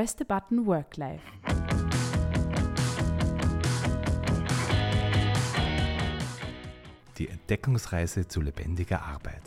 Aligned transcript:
Press 0.00 0.16
the 0.18 0.24
Button 0.24 0.64
Work 0.64 0.96
Life. 0.96 1.22
Die 7.18 7.28
Entdeckungsreise 7.28 8.26
zu 8.26 8.40
lebendiger 8.40 9.02
Arbeit. 9.02 9.42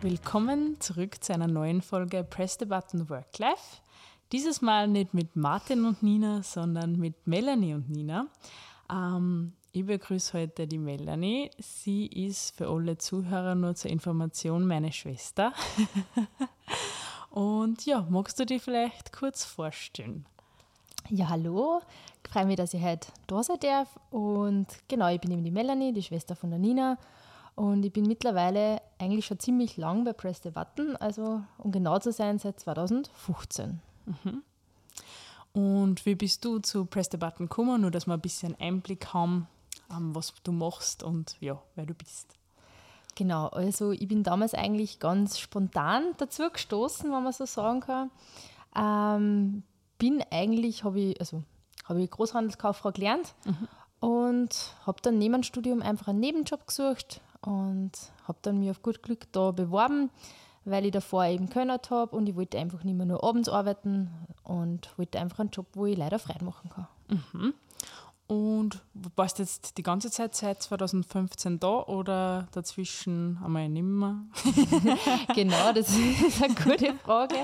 Willkommen 0.00 0.80
zurück 0.80 1.22
zu 1.22 1.32
einer 1.32 1.46
neuen 1.46 1.80
Folge 1.80 2.24
Press 2.24 2.56
the 2.58 2.66
Button 2.66 3.08
Work 3.08 3.38
Life. 3.38 3.82
Dieses 4.32 4.60
Mal 4.60 4.88
nicht 4.88 5.14
mit 5.14 5.36
Martin 5.36 5.84
und 5.84 6.02
Nina, 6.02 6.42
sondern 6.42 6.98
mit 6.98 7.28
Melanie 7.28 7.74
und 7.74 7.88
Nina. 7.88 8.26
Ähm, 8.90 9.52
ich 9.76 9.84
begrüße 9.84 10.38
heute 10.38 10.66
die 10.66 10.78
Melanie. 10.78 11.50
Sie 11.58 12.06
ist 12.06 12.56
für 12.56 12.68
alle 12.68 12.96
Zuhörer 12.96 13.54
nur 13.54 13.74
zur 13.74 13.90
Information 13.90 14.66
meine 14.66 14.90
Schwester. 14.90 15.52
Und 17.30 17.84
ja, 17.84 18.06
magst 18.08 18.40
du 18.40 18.46
dich 18.46 18.62
vielleicht 18.62 19.12
kurz 19.12 19.44
vorstellen? 19.44 20.24
Ja, 21.10 21.28
hallo. 21.28 21.82
Ich 22.24 22.30
freue 22.30 22.46
mich, 22.46 22.56
dass 22.56 22.72
ich 22.72 22.82
heute 22.82 23.08
da 23.26 23.42
sein 23.42 23.58
darf. 23.60 24.00
Und 24.08 24.66
genau, 24.88 25.08
ich 25.08 25.20
bin 25.20 25.32
eben 25.32 25.44
die 25.44 25.50
Melanie, 25.50 25.92
die 25.92 26.02
Schwester 26.02 26.36
von 26.36 26.48
der 26.48 26.58
Nina. 26.58 26.96
Und 27.54 27.84
ich 27.84 27.92
bin 27.92 28.06
mittlerweile 28.06 28.80
eigentlich 28.98 29.26
schon 29.26 29.38
ziemlich 29.38 29.76
lang 29.76 30.04
bei 30.04 30.14
Press 30.14 30.40
the 30.42 30.50
Button, 30.50 30.96
also 30.96 31.42
um 31.58 31.70
genau 31.70 31.98
zu 31.98 32.12
sein, 32.12 32.38
seit 32.38 32.58
2015. 32.60 33.82
Mhm. 34.06 34.42
Und 35.52 36.06
wie 36.06 36.14
bist 36.14 36.46
du 36.46 36.60
zu 36.60 36.86
Press 36.86 37.08
the 37.10 37.18
Button 37.18 37.48
gekommen, 37.48 37.82
nur 37.82 37.90
dass 37.90 38.06
wir 38.06 38.14
ein 38.14 38.20
bisschen 38.22 38.58
Einblick 38.58 39.12
haben, 39.12 39.48
was 39.88 40.34
du 40.42 40.52
machst 40.52 41.02
und 41.02 41.36
ja, 41.40 41.60
wer 41.74 41.86
du 41.86 41.94
bist. 41.94 42.36
Genau, 43.14 43.46
also 43.46 43.92
ich 43.92 44.06
bin 44.08 44.22
damals 44.22 44.52
eigentlich 44.52 45.00
ganz 45.00 45.38
spontan 45.38 46.12
dazu 46.18 46.50
gestoßen, 46.50 47.10
wenn 47.10 47.22
man 47.22 47.32
so 47.32 47.46
sagen 47.46 47.80
kann. 47.80 48.10
Ähm, 48.76 49.62
bin 49.98 50.22
eigentlich, 50.30 50.84
habe 50.84 51.00
ich, 51.00 51.20
also 51.20 51.42
habe 51.86 52.02
ich 52.02 52.10
Großhandelskauffrau 52.10 52.92
gelernt 52.92 53.34
mhm. 53.46 53.68
und 54.00 54.74
habe 54.84 55.00
dann 55.00 55.18
neben 55.18 55.32
dem 55.32 55.42
Studium 55.44 55.80
einfach 55.80 56.08
einen 56.08 56.20
Nebenjob 56.20 56.66
gesucht 56.66 57.22
und 57.40 57.92
habe 58.28 58.38
dann 58.42 58.58
mir 58.58 58.72
auf 58.72 58.82
gut 58.82 59.02
Glück 59.02 59.32
da 59.32 59.50
beworben, 59.50 60.10
weil 60.66 60.84
ich 60.84 60.92
davor 60.92 61.24
eben 61.24 61.48
gehört 61.48 61.90
habe 61.90 62.14
und 62.14 62.28
ich 62.28 62.36
wollte 62.36 62.58
einfach 62.58 62.84
nicht 62.84 62.96
mehr 62.96 63.06
nur 63.06 63.24
abends 63.24 63.48
arbeiten 63.48 64.10
und 64.42 64.90
wollte 64.98 65.18
einfach 65.20 65.38
einen 65.38 65.50
Job, 65.50 65.66
wo 65.72 65.86
ich 65.86 65.96
leider 65.96 66.18
frei 66.18 66.36
machen 66.42 66.68
kann. 66.68 66.88
Mhm. 67.08 67.54
Und 68.28 68.82
warst 69.14 69.38
du 69.38 69.44
jetzt 69.44 69.78
die 69.78 69.84
ganze 69.84 70.10
Zeit 70.10 70.34
seit 70.34 70.60
2015 70.60 71.60
da 71.60 71.84
oder 71.84 72.48
dazwischen 72.50 73.38
einmal 73.44 73.68
nicht 73.68 73.84
mehr? 73.84 74.16
genau, 75.34 75.72
das 75.72 75.96
ist 76.26 76.42
eine 76.42 76.54
gute 76.54 76.94
Frage. 76.94 77.36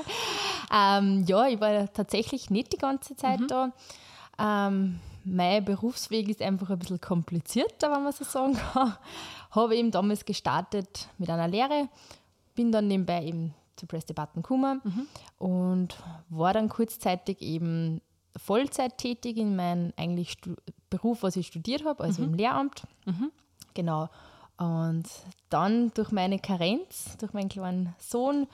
Ähm, 0.72 1.24
ja, 1.26 1.46
ich 1.46 1.60
war 1.60 1.92
tatsächlich 1.92 2.50
nicht 2.50 2.72
die 2.72 2.78
ganze 2.78 3.14
Zeit 3.14 3.40
mhm. 3.40 3.46
da. 3.46 3.72
Ähm, 4.40 4.98
mein 5.24 5.64
Berufsweg 5.64 6.28
ist 6.28 6.42
einfach 6.42 6.70
ein 6.70 6.78
bisschen 6.80 7.00
komplizierter, 7.00 7.92
wenn 7.92 8.02
man 8.02 8.12
so 8.12 8.24
sagen 8.24 8.54
kann. 8.54 8.96
Habe 9.52 9.76
eben 9.76 9.92
damals 9.92 10.24
gestartet 10.24 11.08
mit 11.18 11.30
einer 11.30 11.46
Lehre, 11.46 11.88
bin 12.56 12.72
dann 12.72 12.88
nebenbei 12.88 13.24
eben 13.24 13.54
zu 13.76 13.86
Press 13.86 14.04
the 14.08 14.14
Button 14.14 14.42
gekommen 14.42 14.80
mhm. 14.82 15.06
und 15.38 15.96
war 16.28 16.52
dann 16.52 16.68
kurzzeitig 16.68 17.40
eben 17.40 18.00
Vollzeit 18.36 18.98
tätig 18.98 19.36
in 19.36 19.56
meinem 19.56 19.92
eigentlich 19.96 20.32
Stu 20.32 20.54
Beruf, 20.90 21.22
was 21.22 21.36
ich 21.36 21.46
studiert 21.46 21.84
habe, 21.84 22.04
also 22.04 22.22
mhm. 22.22 22.28
im 22.28 22.34
Lehramt. 22.34 22.82
Mhm. 23.06 23.30
Genau. 23.74 24.10
Und 24.58 25.08
dann 25.48 25.90
durch 25.94 26.12
meine 26.12 26.38
Karenz, 26.38 27.16
durch 27.18 27.32
meinen 27.32 27.48
kleinen 27.48 27.94
Sohn, 27.98 28.46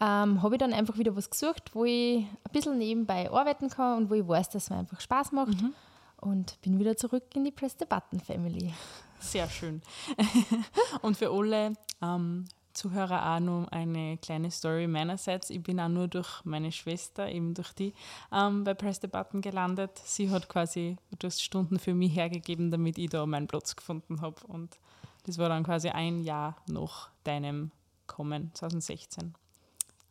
ähm, 0.00 0.42
habe 0.42 0.54
ich 0.54 0.58
dann 0.58 0.72
einfach 0.72 0.98
wieder 0.98 1.16
was 1.16 1.30
gesucht, 1.30 1.74
wo 1.74 1.84
ich 1.84 2.18
ein 2.18 2.52
bisschen 2.52 2.78
nebenbei 2.78 3.30
arbeiten 3.30 3.68
kann 3.68 3.98
und 3.98 4.10
wo 4.10 4.14
ich 4.14 4.26
weiß, 4.26 4.50
dass 4.50 4.64
es 4.64 4.70
mir 4.70 4.76
einfach 4.76 5.00
Spaß 5.00 5.32
macht. 5.32 5.60
Mhm. 5.60 5.74
Und 6.20 6.60
bin 6.62 6.78
wieder 6.78 6.96
zurück 6.96 7.24
in 7.34 7.44
die 7.44 7.50
Press 7.50 7.76
the 7.78 7.84
Button 7.84 8.20
Family. 8.20 8.72
Sehr 9.20 9.48
schön. 9.48 9.82
und 11.02 11.16
für 11.16 11.30
alle 11.30 11.74
ähm, 12.00 12.46
Zuhörer 12.74 13.34
auch 13.34 13.40
noch 13.40 13.68
eine 13.68 14.18
kleine 14.18 14.50
Story 14.50 14.86
meinerseits. 14.86 15.50
Ich 15.50 15.62
bin 15.62 15.80
auch 15.80 15.88
nur 15.88 16.08
durch 16.08 16.44
meine 16.44 16.72
Schwester, 16.72 17.28
eben 17.28 17.54
durch 17.54 17.72
die, 17.72 17.94
ähm, 18.32 18.64
bei 18.64 18.74
Press 18.74 19.00
the 19.00 19.06
Button 19.06 19.40
gelandet. 19.40 19.98
Sie 20.04 20.30
hat 20.30 20.48
quasi 20.48 20.96
das 21.18 21.40
Stunden 21.40 21.78
für 21.78 21.94
mich 21.94 22.14
hergegeben, 22.14 22.70
damit 22.70 22.98
ich 22.98 23.10
da 23.10 23.24
meinen 23.26 23.46
Platz 23.46 23.76
gefunden 23.76 24.20
habe. 24.20 24.44
Und 24.46 24.78
das 25.24 25.38
war 25.38 25.48
dann 25.48 25.64
quasi 25.64 25.88
ein 25.88 26.20
Jahr 26.20 26.56
nach 26.66 27.10
deinem 27.22 27.70
Kommen, 28.06 28.50
2016. 28.54 29.34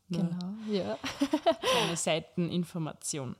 Genau, 0.09 0.53
ja. 0.69 0.97
Eine 1.83 1.95
Seiteninformation. 1.95 3.35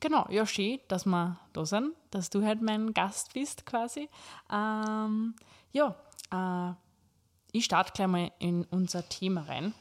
Genau, 0.00 0.26
ja, 0.30 0.46
schön, 0.46 0.80
dass 0.88 1.04
wir 1.04 1.38
da 1.52 1.66
sind, 1.66 1.94
dass 2.10 2.30
du 2.30 2.44
halt 2.44 2.62
mein 2.62 2.94
Gast 2.94 3.34
bist 3.34 3.66
quasi. 3.66 4.08
Ähm, 4.50 5.34
ja, 5.72 5.94
äh, 6.30 6.74
ich 7.52 7.66
starte 7.66 7.92
gleich 7.92 8.08
mal 8.08 8.32
in 8.38 8.64
unser 8.64 9.08
Thema 9.08 9.42
rein. 9.42 9.74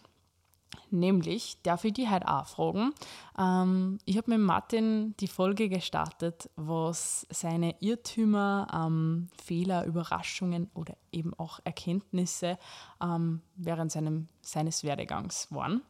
Nämlich 0.89 1.57
darf 1.63 1.83
ich 1.85 1.93
die 1.93 2.09
halt 2.09 2.25
auch 2.25 2.45
fragen. 2.45 2.93
Ähm, 3.37 3.97
ich 4.05 4.17
habe 4.17 4.31
mit 4.31 4.39
Martin 4.39 5.15
die 5.19 5.27
Folge 5.27 5.69
gestartet, 5.69 6.49
was 6.55 7.25
seine 7.29 7.75
Irrtümer, 7.79 8.67
ähm, 8.73 9.29
Fehler, 9.41 9.85
Überraschungen 9.85 10.69
oder 10.73 10.95
eben 11.11 11.33
auch 11.33 11.59
Erkenntnisse 11.63 12.57
ähm, 13.01 13.41
während 13.55 13.91
seinem, 13.91 14.27
seines 14.41 14.83
Werdegangs 14.83 15.47
waren. 15.51 15.81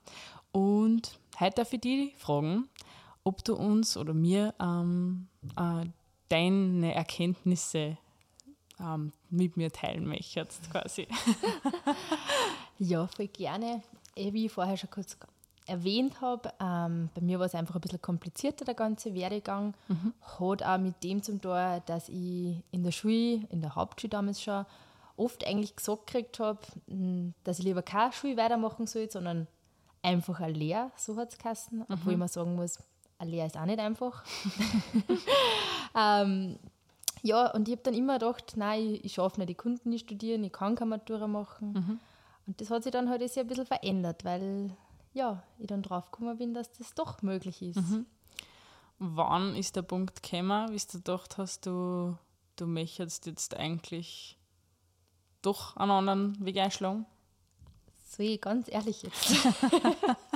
Und 0.52 1.20
heute 1.40 1.56
darf 1.56 1.74
ich 1.74 1.82
die 1.82 2.14
fragen, 2.18 2.68
ob 3.24 3.44
du 3.44 3.56
uns 3.56 3.98
oder 3.98 4.14
mir 4.14 4.54
ähm, 4.60 5.28
äh, 5.58 5.86
deine 6.30 6.94
Erkenntnisse 6.94 7.98
ähm, 8.82 9.12
mit 9.30 9.58
mir 9.58 9.72
teilen 9.72 10.08
möchtest, 10.08 10.70
quasi. 10.72 11.08
ja, 12.80 13.08
voll 13.08 13.28
gerne. 13.28 13.82
Eh, 14.16 14.34
wie 14.34 14.48
ich 14.48 14.52
vorher 14.52 14.78
schon 14.78 14.90
kurz 14.90 15.18
erwähnt 15.68 16.20
habe, 16.22 16.52
ähm, 16.60 17.10
bei 17.14 17.22
mir 17.22 17.40
war 17.40 17.46
es 17.46 17.56
einfach 17.56 17.76
ein 17.76 17.82
bisschen 17.82 18.02
komplizierter, 18.02 18.66
der 18.66 18.74
ganze 18.74 19.14
Werdegang. 19.14 19.74
Mhm. 19.88 20.14
Hat 20.40 20.64
auch 20.64 20.78
mit 20.78 21.04
dem 21.04 21.22
zum 21.24 21.40
tun, 21.40 21.82
dass 21.86 22.10
ich 22.10 22.64
in 22.72 22.84
der 22.84 22.92
Schule, 22.92 23.48
in 23.50 23.62
der 23.62 23.76
Hauptschule 23.76 24.10
damals 24.10 24.42
schon, 24.42 24.66
oft 25.18 25.46
eigentlich 25.46 25.76
gesagt 25.76 26.08
gekriegt 26.08 26.40
habe, 26.40 26.60
hm, 26.88 27.34
dass 27.44 27.60
ich 27.60 27.66
lieber 27.66 27.84
keine 27.84 28.12
Schule 28.12 28.38
weitermachen 28.38 28.88
soll, 28.88 29.10
sondern 29.10 29.48
einfach 30.02 30.40
eine 30.40 30.54
Lehre, 30.54 30.92
so 30.98 31.16
hat 31.18 31.32
es 31.32 31.38
geheißen. 31.38 31.80
Mhm. 31.80 31.86
Obwohl 31.90 32.18
man 32.18 32.28
sagen 32.28 32.56
muss, 32.56 32.80
eine 33.20 33.32
Lehre 33.32 33.48
ist 33.48 33.58
auch 33.58 33.66
nicht 33.66 33.80
einfach. 33.80 34.24
ähm, 35.96 36.58
ja, 37.22 37.52
und 37.52 37.68
ich 37.68 37.74
habe 37.74 37.84
dann 37.84 37.94
immer 37.94 38.14
gedacht, 38.20 38.54
nein, 38.56 38.96
ich, 38.96 39.06
ich 39.06 39.14
schaffe 39.14 39.40
nicht, 39.40 39.50
ich 39.50 39.58
konnte 39.58 39.88
nicht 39.88 40.06
studieren, 40.06 40.44
ich 40.44 40.52
kann 40.52 40.76
keine 40.76 40.92
Matura 40.92 41.28
machen. 41.28 41.74
Mhm. 41.74 42.00
Und 42.48 42.60
das 42.60 42.70
hat 42.70 42.84
sich 42.84 42.92
dann 42.92 43.10
halt 43.10 43.22
ein 43.22 43.48
bisschen 43.48 43.66
verändert, 43.66 44.26
weil 44.26 44.76
ja, 45.14 45.44
ich 45.60 45.68
dann 45.68 45.84
drauf 45.84 46.12
gekommen 46.12 46.38
bin, 46.38 46.54
dass 46.54 46.72
das 46.72 46.94
doch 46.94 47.22
möglich 47.22 47.62
ist. 47.62 47.78
Mhm. 47.78 48.06
Wann 49.00 49.56
ist 49.56 49.76
der 49.76 49.82
Punkt 49.82 50.24
gekommen, 50.24 50.72
wie 50.72 50.78
du 50.78 50.98
gedacht 50.98 51.38
hast, 51.38 51.66
du, 51.66 52.18
du 52.56 52.68
möchtest 52.68 53.26
jetzt 53.26 53.56
eigentlich 53.56 54.38
doch 55.42 55.76
einen 55.76 55.92
anderen 55.92 56.46
Weg 56.46 56.58
einschlagen? 56.58 57.06
Ich 58.18 58.42
ganz 58.42 58.68
ehrlich 58.70 59.04
jetzt? 59.04 59.32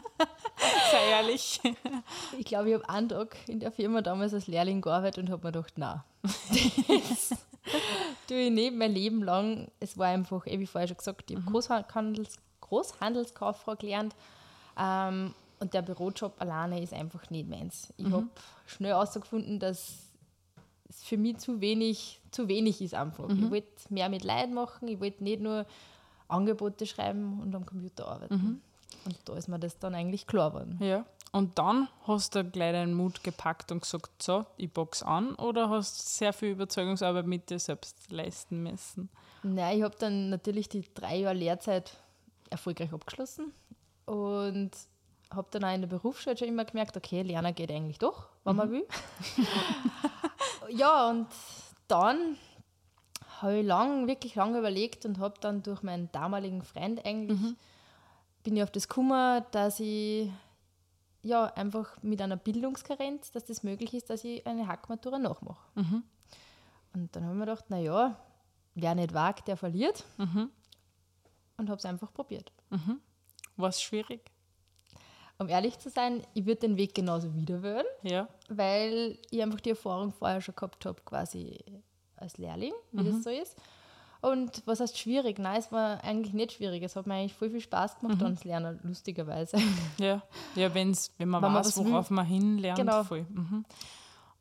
Sei 0.95 1.09
ehrlich. 1.09 1.61
Ich 2.39 2.45
glaube, 2.45 2.69
ich 2.69 2.75
habe 2.75 2.89
einen 2.89 3.09
Tag 3.09 3.35
in 3.47 3.59
der 3.59 3.71
Firma 3.71 4.01
damals 4.01 4.33
als 4.33 4.47
Lehrling 4.47 4.81
gearbeitet 4.81 5.23
und 5.23 5.29
habe 5.29 5.47
mir 5.47 5.51
gedacht, 5.51 5.77
nein, 5.77 6.01
das 6.23 7.29
tue 8.27 8.37
ich 8.37 8.51
nicht 8.51 8.75
mein 8.75 8.93
Leben 8.93 9.23
lang. 9.23 9.69
Es 9.79 9.97
war 9.97 10.07
einfach, 10.07 10.45
wie 10.45 10.65
vorher 10.65 10.87
schon 10.87 10.97
gesagt, 10.97 11.31
ich 11.31 11.37
habe 11.37 11.49
mhm. 11.49 11.53
Großhandels, 11.53 12.35
Großhandelskauffrau 12.61 13.75
gelernt. 13.75 14.15
Ähm, 14.77 15.33
und 15.59 15.73
der 15.73 15.81
Bürojob 15.81 16.39
alleine 16.39 16.81
ist 16.81 16.93
einfach 16.93 17.29
nicht 17.29 17.49
meins. 17.49 17.93
Ich 17.97 18.05
mhm. 18.05 18.13
habe 18.13 18.27
schnell 18.65 18.91
herausgefunden, 18.91 19.59
dass 19.59 20.11
es 20.89 21.03
für 21.03 21.17
mich 21.17 21.37
zu 21.37 21.61
wenig, 21.61 22.19
zu 22.31 22.47
wenig 22.47 22.81
ist 22.81 22.93
einfach. 22.93 23.27
Mhm. 23.29 23.45
Ich 23.45 23.51
wollte 23.51 23.67
mehr 23.89 24.09
mit 24.09 24.23
Leid 24.23 24.51
machen, 24.51 24.87
ich 24.87 24.99
wollte 24.99 25.23
nicht 25.23 25.41
nur 25.41 25.65
Angebote 26.27 26.85
schreiben 26.85 27.39
und 27.41 27.55
am 27.55 27.65
Computer 27.65 28.07
arbeiten. 28.07 28.35
Mhm. 28.35 28.61
Und 29.05 29.17
da 29.25 29.35
ist 29.35 29.47
mir 29.47 29.59
das 29.59 29.77
dann 29.79 29.95
eigentlich 29.95 30.27
klar 30.27 30.51
geworden. 30.51 30.77
Ja. 30.81 31.05
Und 31.35 31.59
dann 31.59 31.89
hast 32.07 32.35
du 32.35 32.45
gleich 32.45 32.71
deinen 32.71 32.93
Mut 32.93 33.21
gepackt 33.21 33.69
und 33.73 33.81
gesagt, 33.81 34.23
so, 34.23 34.45
ich 34.55 34.71
box 34.71 35.03
an 35.03 35.35
oder 35.35 35.69
hast 35.69 35.99
du 35.99 36.03
sehr 36.07 36.31
viel 36.31 36.51
Überzeugungsarbeit 36.51 37.27
mit 37.27 37.49
dir 37.49 37.59
selbst 37.59 38.09
leisten 38.09 38.63
müssen? 38.63 39.09
Nein, 39.43 39.77
ich 39.77 39.83
habe 39.83 39.95
dann 39.99 40.29
natürlich 40.29 40.69
die 40.69 40.85
drei 40.93 41.17
Jahre 41.17 41.35
Lehrzeit 41.35 41.97
erfolgreich 42.49 42.93
abgeschlossen 42.93 43.51
und 44.05 44.71
habe 45.29 45.47
dann 45.51 45.65
auch 45.65 45.73
in 45.73 45.81
der 45.81 45.89
Berufsschule 45.89 46.37
schon 46.37 46.47
immer 46.47 46.63
gemerkt, 46.63 46.95
okay, 46.95 47.21
Lernen 47.21 47.53
geht 47.53 47.69
eigentlich 47.69 47.99
doch, 47.99 48.29
wenn 48.45 48.53
mhm. 48.53 48.57
man 48.57 48.71
will. 48.71 48.87
ja, 50.69 51.09
und 51.09 51.27
dann 51.89 52.37
habe 53.41 53.57
ich 53.57 53.65
lang, 53.65 54.07
wirklich 54.07 54.35
lange 54.35 54.59
überlegt 54.59 55.05
und 55.05 55.19
habe 55.19 55.35
dann 55.41 55.63
durch 55.63 55.83
meinen 55.83 56.09
damaligen 56.13 56.63
Freund 56.63 57.05
eigentlich 57.05 57.41
mhm 57.41 57.57
bin 58.45 58.55
ich 58.55 58.63
auf 58.63 58.71
das 58.71 58.87
gekommen, 58.87 59.43
dass 59.51 59.79
ich 59.79 60.29
ja 61.23 61.45
einfach 61.55 62.01
mit 62.03 62.21
einer 62.21 62.37
Bildungskarenz, 62.37 63.31
dass 63.31 63.43
das 63.45 63.63
möglich 63.63 63.93
ist, 63.95 64.09
dass 64.09 64.23
ich 64.23 64.45
eine 64.45 64.67
Hackmatura 64.67 65.17
nachmache. 65.17 65.67
Mhm. 65.73 66.03
Und 66.93 67.13
dann 67.15 67.23
habe 67.23 67.33
ich 67.33 67.39
mir 67.39 67.45
gedacht, 67.47 67.69
naja, 67.69 68.15
wer 68.75 68.95
nicht 68.95 69.13
wagt, 69.13 69.47
der 69.47 69.57
verliert. 69.57 70.05
Mhm. 70.17 70.49
Und 71.57 71.69
habe 71.69 71.79
es 71.79 71.85
einfach 71.85 72.13
probiert. 72.13 72.51
War 73.57 73.69
es 73.69 73.81
schwierig? 73.81 74.29
Um 75.39 75.49
ehrlich 75.49 75.79
zu 75.79 75.89
sein, 75.89 76.21
ich 76.33 76.45
würde 76.45 76.61
den 76.61 76.77
Weg 76.77 76.93
genauso 76.93 77.33
wieder 77.35 77.61
wählen, 77.63 77.85
Ja. 78.03 78.27
weil 78.47 79.17
ich 79.31 79.41
einfach 79.41 79.59
die 79.59 79.71
Erfahrung 79.71 80.13
vorher 80.13 80.39
schon 80.41 80.55
gehabt 80.55 80.85
habe, 80.85 81.01
quasi 81.03 81.59
als 82.15 82.37
Lehrling, 82.37 82.73
wie 82.91 83.03
das 83.03 83.23
so 83.23 83.29
ist. 83.29 83.57
Und 84.25 84.63
was 84.65 84.79
heißt 84.79 84.97
schwierig? 84.97 85.37
Nein, 85.37 85.59
es 85.59 85.71
war 85.71 86.03
eigentlich 86.03 86.33
nicht 86.33 86.53
schwierig. 86.53 86.81
Es 86.81 86.95
hat 86.95 87.05
mir 87.05 87.13
eigentlich 87.13 87.35
voll 87.35 87.51
viel 87.51 87.61
Spaß 87.61 87.99
gemacht, 87.99 88.23
ans 88.23 88.43
Lernen, 88.43 88.79
lustigerweise. 88.81 89.57
Ja, 89.99 90.23
ja 90.55 90.73
wenn's, 90.73 91.11
wenn 91.19 91.29
man 91.29 91.43
Wenn 91.43 91.51
man 91.51 91.63
weiß, 91.63 91.77
will. 91.77 91.91
worauf 91.91 92.09
man 92.09 92.25
hinlernt. 92.25 92.79
Genau. 92.79 93.03
Voll. 93.03 93.27
Mhm. 93.29 93.65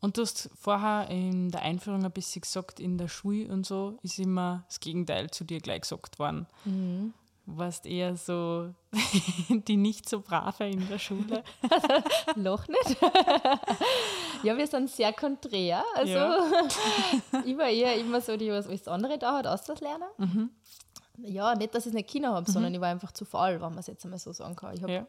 Und 0.01 0.17
du 0.17 0.23
hast 0.23 0.49
vorher 0.55 1.11
in 1.11 1.51
der 1.51 1.61
Einführung 1.61 2.03
ein 2.03 2.11
bisschen 2.13 2.41
gesagt, 2.41 2.81
in 2.81 2.97
der 2.97 3.09
Schule 3.09 3.53
und 3.53 3.67
so 3.67 3.99
ist 4.03 4.19
immer 4.19 4.65
das 4.69 4.81
Gegenteil 4.81 5.31
zu 5.31 5.45
dir 5.45 5.61
gleich 5.61 5.83
gesagt 5.83 6.19
worden. 6.19 6.47
Mhm. 6.65 7.13
Du 7.47 7.59
warst 7.59 7.85
eher 7.85 8.17
so 8.17 8.73
die 9.51 9.77
nicht 9.77 10.09
so 10.09 10.21
brave 10.21 10.65
in 10.67 10.89
der 10.89 10.99
Schule. 10.99 11.43
Loch 12.37 12.67
nicht. 12.69 12.97
ja, 14.43 14.57
wir 14.57 14.67
sind 14.67 14.89
sehr 14.91 15.13
konträr. 15.13 15.83
Also 15.95 16.13
Ja. 16.15 16.39
ich 17.45 17.57
war 17.59 17.69
eher 17.69 17.97
immer 17.99 18.21
so, 18.21 18.37
die 18.37 18.51
was 18.51 18.67
alles 18.67 18.89
andere 18.89 19.19
da 19.19 19.43
hat, 19.43 19.81
Lernen. 19.81 20.09
Mhm. 20.19 20.51
Ja, 21.19 21.55
nicht, 21.55 21.75
dass 21.75 21.85
ich 21.85 21.91
es 21.91 21.95
nicht 21.95 22.09
Kinder 22.09 22.33
habe, 22.33 22.51
sondern 22.51 22.75
ich 22.75 22.81
war 22.81 22.89
einfach 22.89 23.13
zu 23.13 23.25
faul, 23.25 23.53
wenn 23.55 23.61
man 23.71 23.79
es 23.79 23.87
jetzt 23.87 24.05
einmal 24.05 24.19
so 24.19 24.33
sagen 24.33 24.57
kann. 24.57 24.75
Ich 24.75 24.83
habe, 24.83 24.93
Ja. 24.93 25.07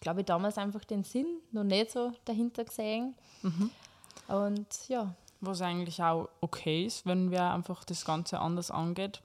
glaube 0.00 0.20
ich, 0.20 0.26
damals 0.26 0.56
einfach 0.58 0.84
den 0.84 1.04
Sinn 1.04 1.26
noch 1.50 1.64
nicht 1.64 1.90
so 1.90 2.12
dahinter 2.24 2.64
gesehen. 2.64 3.14
Mhm. 3.42 3.70
Und 4.28 4.88
ja, 4.88 5.14
Was 5.40 5.60
eigentlich 5.60 6.00
auch 6.02 6.28
okay 6.40 6.86
ist, 6.86 7.04
wenn 7.04 7.30
wer 7.32 7.52
einfach 7.52 7.84
das 7.84 8.04
Ganze 8.04 8.38
anders 8.38 8.70
angeht. 8.70 9.20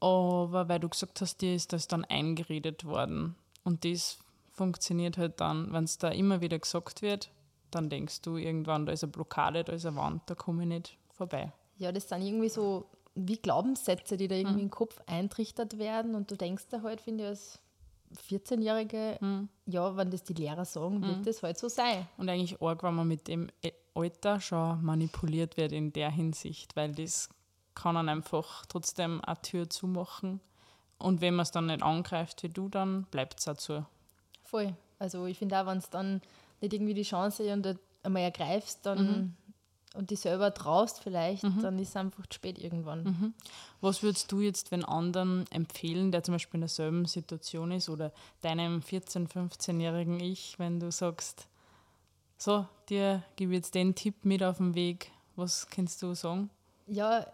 Aber 0.00 0.68
weil 0.68 0.80
du 0.80 0.88
gesagt 0.88 1.20
hast, 1.20 1.40
dir 1.40 1.54
ist 1.54 1.72
das 1.72 1.86
dann 1.88 2.04
eingeredet 2.04 2.84
worden. 2.84 3.36
Und 3.64 3.84
das 3.84 4.18
funktioniert 4.52 5.18
halt 5.18 5.40
dann, 5.40 5.72
wenn 5.72 5.84
es 5.84 5.98
da 5.98 6.08
immer 6.08 6.40
wieder 6.40 6.58
gesagt 6.58 7.02
wird, 7.02 7.30
dann 7.70 7.88
denkst 7.88 8.22
du 8.22 8.36
irgendwann, 8.36 8.86
da 8.86 8.92
ist 8.92 9.04
eine 9.04 9.12
Blockade, 9.12 9.62
da 9.64 9.72
ist 9.72 9.86
eine 9.86 9.96
Wand, 9.96 10.22
da 10.26 10.34
komme 10.34 10.62
ich 10.62 10.68
nicht 10.68 10.98
vorbei. 11.10 11.52
ja, 11.76 11.92
das 11.92 12.08
sind 12.08 12.22
irgendwie 12.22 12.48
so 12.48 12.86
wie 13.14 13.36
Glaubenssätze, 13.36 14.16
die 14.16 14.28
da 14.28 14.34
irgendwie 14.34 14.62
im 14.62 14.70
Kopf 14.70 15.00
eintrichtert 15.06 15.78
werden. 15.78 16.14
Und 16.14 16.30
du 16.30 16.36
denkst 16.36 16.64
da 16.70 16.82
halt, 16.82 17.00
finde 17.00 17.24
ich, 17.24 17.28
als 17.30 17.58
14-Jährige, 18.28 19.18
ja, 19.66 19.96
wenn 19.96 20.10
das 20.10 20.22
die 20.24 20.34
Lehrer 20.34 20.64
sagen, 20.64 21.02
wird 21.02 21.26
das 21.26 21.42
halt 21.42 21.58
so 21.58 21.68
sein. 21.68 22.06
Und 22.16 22.28
eigentlich 22.28 22.60
arg, 22.60 22.82
wenn 22.82 22.94
man 22.94 23.08
mit 23.08 23.28
dem 23.28 23.48
Alter 23.94 24.40
schon 24.40 24.82
manipuliert 24.84 25.56
wird 25.56 25.72
in 25.72 25.92
der 25.92 26.10
Hinsicht, 26.10 26.76
weil 26.76 26.92
das 26.92 27.28
kann 27.80 27.94
dann 27.94 28.08
einfach 28.08 28.66
trotzdem 28.66 29.22
eine 29.24 29.40
Tür 29.42 29.68
zumachen. 29.70 30.40
Und 30.98 31.20
wenn 31.20 31.34
man 31.34 31.44
es 31.44 31.50
dann 31.50 31.66
nicht 31.66 31.82
angreift 31.82 32.42
wie 32.42 32.48
du, 32.48 32.68
dann 32.68 33.04
bleibt 33.04 33.40
es 33.40 33.48
auch 33.48 33.56
zu. 33.56 33.86
Voll. 34.42 34.74
Also 34.98 35.26
ich 35.26 35.38
finde 35.38 35.60
auch, 35.60 35.66
wenn 35.66 35.78
es 35.78 35.88
dann 35.88 36.20
nicht 36.60 36.74
irgendwie 36.74 36.94
die 36.94 37.02
Chance 37.02 37.52
und 37.52 37.78
einmal 38.02 38.22
ergreifst 38.22 38.84
dann 38.84 39.34
und 39.94 40.10
dich 40.10 40.20
selber 40.20 40.52
traust 40.52 41.00
vielleicht, 41.02 41.42
dann 41.42 41.78
ist 41.78 41.88
es 41.88 41.96
einfach 41.96 42.26
zu 42.26 42.34
spät 42.34 42.58
irgendwann. 42.58 43.34
Was 43.80 44.02
würdest 44.02 44.30
du 44.30 44.40
jetzt 44.40 44.70
wenn 44.70 44.84
anderen 44.84 45.46
empfehlen, 45.50 46.12
der 46.12 46.22
zum 46.22 46.34
Beispiel 46.34 46.58
in 46.58 46.62
derselben 46.62 47.06
Situation 47.06 47.72
ist 47.72 47.88
oder 47.88 48.12
deinem 48.42 48.80
14-, 48.80 49.28
15-jährigen 49.28 50.20
Ich, 50.20 50.58
wenn 50.58 50.80
du 50.80 50.92
sagst, 50.92 51.48
so, 52.36 52.66
dir 52.88 53.22
gebe 53.36 53.52
ich 53.52 53.58
jetzt 53.58 53.74
den 53.74 53.94
Tipp 53.94 54.24
mit 54.24 54.42
auf 54.42 54.58
den 54.58 54.74
Weg, 54.74 55.10
was 55.36 55.66
kannst 55.68 56.02
du 56.02 56.14
sagen? 56.14 56.50
Ja, 56.86 57.26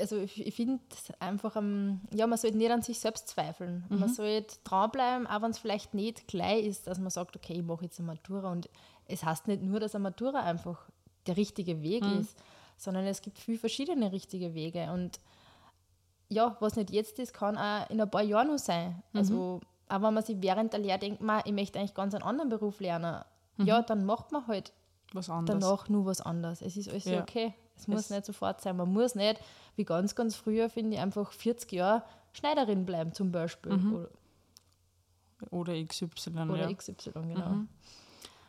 also 0.00 0.16
ich, 0.18 0.44
ich 0.46 0.54
finde 0.54 0.80
einfach, 1.20 1.54
ja, 1.54 2.26
man 2.26 2.38
sollte 2.38 2.56
nicht 2.56 2.70
an 2.70 2.82
sich 2.82 2.98
selbst 2.98 3.28
zweifeln. 3.28 3.84
Man 3.88 4.08
sollte 4.08 4.56
dranbleiben, 4.64 5.26
auch 5.26 5.42
wenn 5.42 5.50
es 5.52 5.58
vielleicht 5.58 5.94
nicht 5.94 6.26
gleich 6.26 6.64
ist, 6.66 6.86
dass 6.86 6.98
man 6.98 7.10
sagt, 7.10 7.36
okay, 7.36 7.54
ich 7.54 7.62
mache 7.62 7.84
jetzt 7.84 7.98
eine 7.98 8.06
Matura. 8.06 8.50
Und 8.50 8.68
es 9.06 9.24
heißt 9.24 9.46
nicht 9.46 9.62
nur, 9.62 9.78
dass 9.80 9.94
eine 9.94 10.02
Matura 10.02 10.40
einfach 10.40 10.88
der 11.26 11.36
richtige 11.36 11.82
Weg 11.82 12.04
ist, 12.20 12.36
sondern 12.76 13.06
es 13.06 13.22
gibt 13.22 13.38
viele 13.38 13.58
verschiedene 13.58 14.10
richtige 14.12 14.54
Wege. 14.54 14.90
Und 14.92 15.20
ja, 16.28 16.56
was 16.60 16.76
nicht 16.76 16.90
jetzt 16.90 17.18
ist, 17.18 17.32
kann 17.32 17.56
auch 17.56 17.88
in 17.88 18.00
ein 18.00 18.10
paar 18.10 18.22
Jahren 18.22 18.48
noch 18.48 18.58
sein. 18.58 19.02
Also, 19.12 19.60
auch 19.88 20.02
wenn 20.02 20.14
man 20.14 20.24
sich 20.24 20.36
während 20.40 20.72
der 20.72 20.80
Lehre 20.80 20.98
denkt, 20.98 21.20
man, 21.20 21.42
ich 21.44 21.52
möchte 21.52 21.78
eigentlich 21.78 21.94
ganz 21.94 22.14
einen 22.14 22.24
anderen 22.24 22.48
Beruf 22.50 22.80
lernen, 22.80 23.22
ja, 23.58 23.82
dann 23.82 24.04
macht 24.04 24.32
man 24.32 24.46
halt 24.48 24.72
Was 25.12 25.30
anderes? 25.30 25.60
danach 25.60 25.88
nur 25.88 26.06
was 26.06 26.20
anderes. 26.20 26.60
Es 26.60 26.76
ist 26.76 26.88
alles 26.88 27.04
Ja. 27.04 27.22
okay. 27.22 27.54
Es 27.76 27.86
muss 27.88 28.10
nicht 28.10 28.24
sofort 28.24 28.60
sein. 28.60 28.76
Man 28.76 28.92
muss 28.92 29.14
nicht, 29.14 29.40
wie 29.76 29.84
ganz, 29.84 30.14
ganz 30.14 30.34
früher, 30.36 30.68
finde 30.70 30.96
ich, 30.96 31.02
einfach 31.02 31.32
40 31.32 31.72
Jahre 31.72 32.02
Schneiderin 32.32 32.84
bleiben, 32.86 33.12
zum 33.12 33.32
Beispiel. 33.32 33.72
Oder, 33.72 34.08
Oder 35.50 35.84
XY, 35.84 36.30
oder 36.30 36.44
Mhm. 36.46 36.54
ja. 36.56 36.72
XY, 36.72 37.10
genau. 37.12 37.54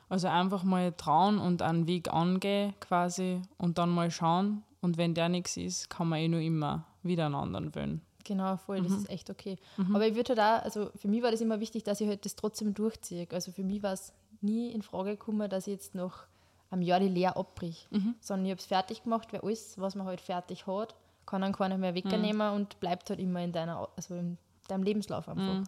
Also 0.10 0.28
einfach 0.30 0.64
mal 0.64 0.94
trauen 0.94 1.38
und 1.38 1.62
einen 1.62 1.86
Weg 1.86 2.14
angehen 2.14 2.74
quasi 2.80 3.42
und 3.58 3.78
dann 3.78 3.90
mal 3.90 4.10
schauen. 4.10 4.64
Und 4.80 4.98
wenn 4.98 5.14
der 5.14 5.28
nichts 5.28 5.58
ist, 5.58 5.90
kann 5.90 6.08
man 6.08 6.20
eh 6.20 6.28
nur 6.30 6.40
immer 6.40 6.86
wieder 7.04 7.26
einen 7.26 7.36
anderen 7.36 7.76
wählen. 7.76 8.02
Genau, 8.24 8.56
voll, 8.58 8.80
Mhm. 8.80 8.84
das 8.86 8.94
ist 8.94 9.10
echt 9.10 9.30
okay. 9.30 9.58
Aber 9.94 10.06
ich 10.08 10.16
würde 10.16 10.36
halt 10.36 10.40
auch, 10.62 10.66
also 10.66 10.92
für 10.96 11.08
mich 11.10 11.24
war 11.24 11.32
das 11.32 11.42
immer 11.42 11.60
wichtig, 11.60 11.84
dass 11.84 12.00
ich 12.00 12.08
halt 12.08 12.24
das 12.26 12.36
trotzdem 12.36 12.74
durchziehe. 12.74 13.28
Also 13.32 13.52
für 13.52 13.64
mich 13.64 13.84
war 13.84 13.94
es 13.94 14.14
nie 14.42 14.72
in 14.72 14.82
Frage 14.82 15.12
gekommen, 15.12 15.50
dass 15.50 15.68
ich 15.68 15.74
jetzt 15.74 15.96
noch 15.96 16.26
am 16.70 16.82
Jahr 16.82 17.00
die 17.00 17.08
Lehre 17.08 17.36
abbrich, 17.38 17.88
Mhm. 17.92 18.16
sondern 18.20 18.46
ich 18.46 18.52
habe 18.52 18.60
es 18.60 18.66
fertig 18.66 19.04
gemacht, 19.04 19.32
weil 19.32 19.42
alles, 19.42 19.80
was 19.80 19.96
man 19.96 20.06
halt 20.08 20.22
fertig 20.22 20.68
hat, 20.68 20.96
kann 21.26 21.42
dann 21.42 21.54
keiner 21.54 21.78
mehr 21.78 21.92
Mhm. 21.92 21.96
wegnehmen 21.96 22.54
und 22.54 22.80
bleibt 22.80 23.10
halt 23.10 23.20
immer 23.20 23.42
in 23.44 23.52
deiner, 23.52 23.88
also 23.96 24.16
in 24.16 24.38
deinem 24.68 24.84
Lebenslauf 24.84 25.28
einfach. 25.30 25.44
Mhm. 25.56 25.64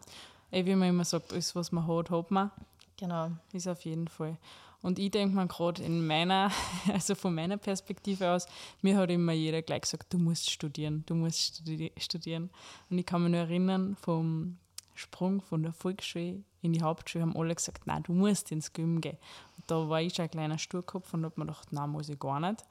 Wie 0.51 0.75
man 0.75 0.89
immer 0.89 1.05
sagt, 1.05 1.31
alles, 1.31 1.55
was 1.55 1.71
man 1.71 1.85
hat, 1.87 2.09
hat 2.09 2.31
man. 2.31 2.51
Genau. 2.97 3.31
Ist 3.53 3.67
auf 3.67 3.85
jeden 3.85 4.07
Fall. 4.07 4.37
Und 4.81 4.97
ich 4.97 5.11
denke 5.11 5.35
mir 5.35 5.45
gerade 5.47 5.83
in 5.83 6.05
meiner, 6.07 6.49
also 6.93 7.13
von 7.15 7.35
meiner 7.35 7.57
Perspektive 7.57 8.31
aus, 8.31 8.47
mir 8.81 8.97
hat 8.97 9.09
immer 9.11 9.33
jeder 9.33 9.61
gleich 9.61 9.81
gesagt, 9.81 10.13
du 10.13 10.17
musst 10.17 10.49
studieren, 10.49 11.03
du 11.05 11.15
musst 11.15 11.57
studi 11.57 11.91
studieren. 11.97 12.49
Und 12.89 12.97
ich 12.97 13.05
kann 13.05 13.21
mich 13.23 13.31
nur 13.31 13.41
erinnern, 13.41 13.95
vom 13.97 14.57
Sprung 14.95 15.41
von 15.41 15.63
der 15.63 15.73
Volksschule 15.73 16.43
in 16.61 16.73
die 16.73 16.81
Hauptschule 16.81 17.23
haben 17.23 17.35
alle 17.37 17.55
gesagt, 17.55 17.87
nein, 17.87 18.03
du 18.03 18.13
musst 18.13 18.51
ins 18.51 18.73
Gym 18.73 18.99
gehen. 19.01 19.17
Und 19.57 19.63
da 19.71 19.87
war 19.89 20.01
ich 20.01 20.13
schon 20.15 20.23
ein 20.23 20.31
kleiner 20.31 20.57
Sturkopf 20.57 21.13
und 21.13 21.23
habe 21.25 21.33
mir 21.37 21.45
gedacht, 21.45 21.71
nein, 21.71 21.89
muss 21.89 22.09
ich 22.09 22.19
gar 22.19 22.39
nicht. 22.39 22.65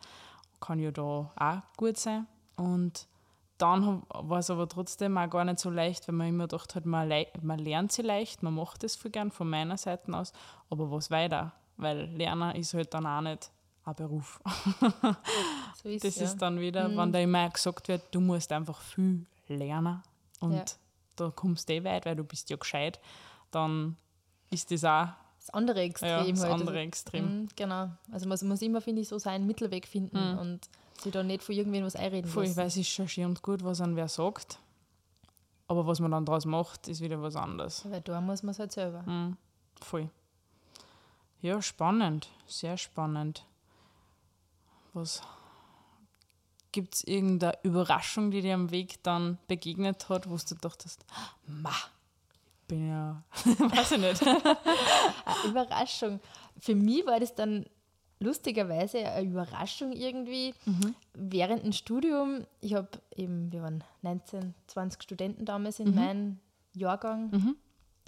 Kann 0.60 0.78
ja 0.80 0.90
da 0.90 1.30
auch 1.36 1.62
gut 1.76 1.96
sein. 1.96 2.26
Und 2.56 3.06
dann 3.58 4.02
war 4.08 4.38
es 4.38 4.50
aber 4.50 4.68
trotzdem 4.68 5.16
auch 5.18 5.28
gar 5.30 5.44
nicht 5.44 5.58
so 5.58 5.70
leicht, 5.70 6.06
weil 6.06 6.14
man 6.14 6.28
immer 6.28 6.44
gedacht 6.48 6.74
hat, 6.74 6.86
man, 6.86 7.08
lei- 7.08 7.28
man 7.42 7.58
lernt 7.58 7.90
sie 7.92 8.02
leicht, 8.02 8.42
man 8.42 8.54
macht 8.54 8.84
es 8.84 8.94
viel 8.96 9.10
gern 9.10 9.30
von 9.30 9.48
meiner 9.50 9.76
Seite 9.76 10.12
aus, 10.16 10.32
aber 10.70 10.90
was 10.90 11.10
weiter? 11.10 11.52
Weil 11.76 12.04
Lernen 12.16 12.54
ist 12.56 12.74
halt 12.74 12.92
dann 12.94 13.06
auch 13.06 13.20
nicht 13.20 13.50
ein 13.84 13.94
Beruf. 13.94 14.40
So 15.82 15.88
ist 15.88 16.04
Das 16.04 16.16
ja. 16.16 16.24
ist 16.24 16.38
dann 16.38 16.58
wieder, 16.60 16.94
wenn 16.96 17.12
da 17.12 17.18
immer 17.20 17.48
gesagt 17.50 17.88
wird, 17.88 18.02
du 18.12 18.20
musst 18.20 18.50
einfach 18.52 18.80
viel 18.80 19.24
lernen 19.46 20.02
und 20.40 20.52
Ja. 20.54 20.64
da 21.16 21.30
kommst 21.30 21.68
du 21.68 21.74
eh 21.74 21.84
weit, 21.84 22.04
weil 22.06 22.16
du 22.16 22.24
bist 22.24 22.50
ja 22.50 22.56
gescheit, 22.56 22.98
dann 23.50 23.96
ist 24.50 24.70
das 24.70 24.84
auch 24.84 25.08
das 25.38 25.50
andere 25.50 25.80
Extrem 25.80 26.08
ja, 26.10 26.30
das 26.30 26.40
halt. 26.42 26.52
andere 26.52 26.70
also, 26.70 26.80
Extrem. 26.80 27.24
Mhm, 27.42 27.48
genau. 27.56 27.90
Also 28.12 28.28
man 28.28 28.38
muss 28.48 28.62
immer, 28.62 28.80
finde 28.80 29.02
ich, 29.02 29.08
so 29.08 29.18
seinen 29.18 29.46
Mittelweg 29.46 29.86
finden 29.86 30.36
und 30.38 30.68
sich 31.00 31.12
da 31.12 31.22
nicht 31.22 31.42
von 31.42 31.54
irgendwen 31.54 31.84
was 31.84 31.96
einreden 31.96 32.28
Mhm. 32.28 32.34
Voll, 32.34 32.44
lassen. 32.44 32.56
weil 32.56 32.66
es 32.66 32.76
ist 32.76 32.88
schon 32.88 33.08
schön 33.08 33.24
und 33.26 33.42
gut, 33.42 33.62
was 33.64 33.80
an 33.80 33.96
wer 33.96 34.08
sagt, 34.08 34.58
aber 35.68 35.86
was 35.86 36.00
man 36.00 36.10
dann 36.10 36.24
daraus 36.24 36.44
macht, 36.44 36.88
ist 36.88 37.00
wieder 37.00 37.22
was 37.22 37.36
anderes. 37.36 37.88
Weil 37.90 38.00
da 38.00 38.20
muss 38.20 38.42
man 38.42 38.50
es 38.50 38.58
halt 38.58 38.72
selber. 38.72 39.02
Mhm. 39.02 39.36
Voll. 39.80 40.10
Ja, 41.40 41.62
spannend. 41.62 42.28
Sehr 42.46 42.76
spannend. 42.76 43.44
Was 44.92 45.22
gibt 46.72 46.94
es 46.96 47.04
irgendeine 47.04 47.56
Überraschung, 47.62 48.30
die 48.30 48.40
dir 48.42 48.54
am 48.54 48.70
Weg 48.70 49.02
dann 49.04 49.38
begegnet 49.46 50.08
hat, 50.08 50.28
wo 50.28 50.36
du 50.36 50.54
dachtest, 50.56 51.04
ma, 51.46 51.70
ich 51.70 51.97
bin 52.68 52.88
ja, 52.88 53.22
weiß 53.34 53.92
ich 53.92 53.98
nicht. 53.98 54.22
Überraschung. 55.44 56.20
Für 56.60 56.74
mich 56.74 57.04
war 57.06 57.18
das 57.18 57.34
dann 57.34 57.66
lustigerweise 58.20 58.98
eine 58.98 59.28
Überraschung 59.28 59.92
irgendwie 59.92 60.54
während 61.14 61.64
dem 61.64 61.72
Studium. 61.72 62.46
Ich 62.60 62.74
habe 62.74 62.88
eben, 63.16 63.50
wir 63.52 63.62
waren 63.62 63.82
19, 64.02 64.54
20 64.66 65.02
Studenten 65.02 65.44
damals 65.44 65.80
in 65.80 65.94
meinem 65.94 66.38
Jahrgang, 66.74 67.56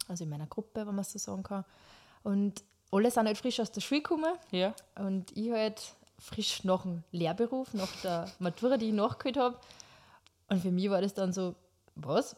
also 0.09 0.25
in 0.25 0.31
meiner 0.31 0.47
Gruppe, 0.47 0.81
wenn 0.87 0.95
man 0.95 1.01
es 1.01 1.13
so 1.13 1.19
sagen 1.19 1.43
kann. 1.43 1.65
Und 2.23 2.63
alle 2.93 3.11
sind 3.11 3.27
halt 3.27 3.39
frisch 3.39 3.61
aus 3.61 3.73
der 3.73 3.81
Schule 3.81 4.03
gekommen 4.03 4.35
ja, 4.51 4.75
und 4.97 5.35
ich 5.37 5.51
halt 5.51 5.95
frisch 6.19 6.65
nach 6.65 6.83
dem 6.83 7.03
Lehrberuf, 7.13 7.73
nach 7.73 7.91
der 8.03 8.31
Matura, 8.39 8.77
die 8.77 8.89
ich 8.89 8.95
nachgeholt 8.95 9.37
habe. 9.37 9.59
Und 10.49 10.61
für 10.61 10.71
mich 10.71 10.91
war 10.91 11.01
das 11.01 11.15
dann 11.15 11.33
so, 11.33 11.55
was? 11.95 12.37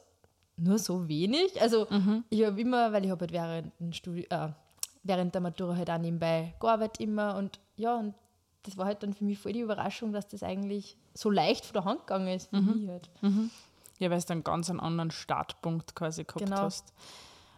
Nur 0.56 0.78
so 0.78 1.08
wenig. 1.08 1.60
Also 1.60 1.86
ich 2.30 2.44
habe 2.44 2.60
immer, 2.60 2.92
weil 2.92 3.04
ich 3.04 3.10
habe 3.10 3.20
halt 3.22 3.32
während, 3.32 3.72
äh, 4.30 4.48
während 5.02 5.34
der 5.34 5.40
Matura 5.40 5.76
halt 5.76 5.90
auch 5.90 5.98
nebenbei 5.98 6.54
gearbeitet 6.60 7.00
immer 7.00 7.36
und 7.36 7.58
ja, 7.76 7.96
und 7.96 8.14
das 8.64 8.76
war 8.76 8.86
halt 8.86 9.02
dann 9.02 9.12
für 9.12 9.24
mich 9.24 9.38
voll 9.38 9.52
die 9.52 9.60
Überraschung, 9.60 10.12
dass 10.12 10.28
das 10.28 10.42
eigentlich 10.42 10.96
so 11.14 11.30
leicht 11.30 11.64
von 11.64 11.72
der 11.74 11.84
Hand 11.84 12.00
gegangen 12.06 12.28
ist 12.28 12.48
für 12.50 12.60
mich 12.60 12.88
halt. 12.88 13.10
Ja, 13.98 14.10
weil 14.10 14.20
du 14.20 14.32
einen 14.32 14.44
ganz 14.44 14.70
einen 14.70 14.80
anderen 14.80 15.10
Startpunkt 15.10 15.94
quasi 15.94 16.24
gehabt 16.24 16.44
Genau. 16.44 16.58
hast. 16.62 16.92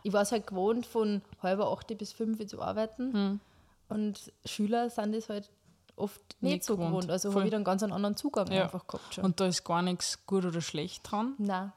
Ich 0.03 0.13
war 0.13 0.23
es 0.23 0.33
halt 0.33 0.47
gewohnt, 0.47 0.87
von 0.87 1.23
halber 1.43 1.71
acht 1.73 1.97
bis 1.99 2.13
fünf 2.13 2.45
zu 2.47 2.61
arbeiten 2.63 3.13
Hm. 3.13 3.41
und 3.89 4.33
Schüler 4.45 4.89
sind 4.91 5.15
das 5.15 5.29
halt 5.29 5.51
oft 5.97 6.21
nicht, 6.41 6.53
Nicht 6.53 6.65
so 6.65 6.77
gewohnt. 6.77 6.91
gewohnt. 6.93 7.11
Also 7.11 7.33
habe 7.35 7.45
ich 7.45 7.51
dann 7.51 7.65
ganz 7.65 7.83
einen 7.83 7.93
anderen 7.93 8.17
Zugang 8.17 8.51
Ja. 8.53 8.65
einfach 8.65 8.87
gehabt 8.87 9.15
schon. 9.15 9.25
Und 9.25 9.41
da 9.41 9.47
ist 9.47 9.65
gar 9.65 9.81
nichts 9.83 10.27
gut 10.27 10.45
oder 10.45 10.61
schlecht 10.61 11.11
dran. 11.11 11.35
Nein, 11.39 11.73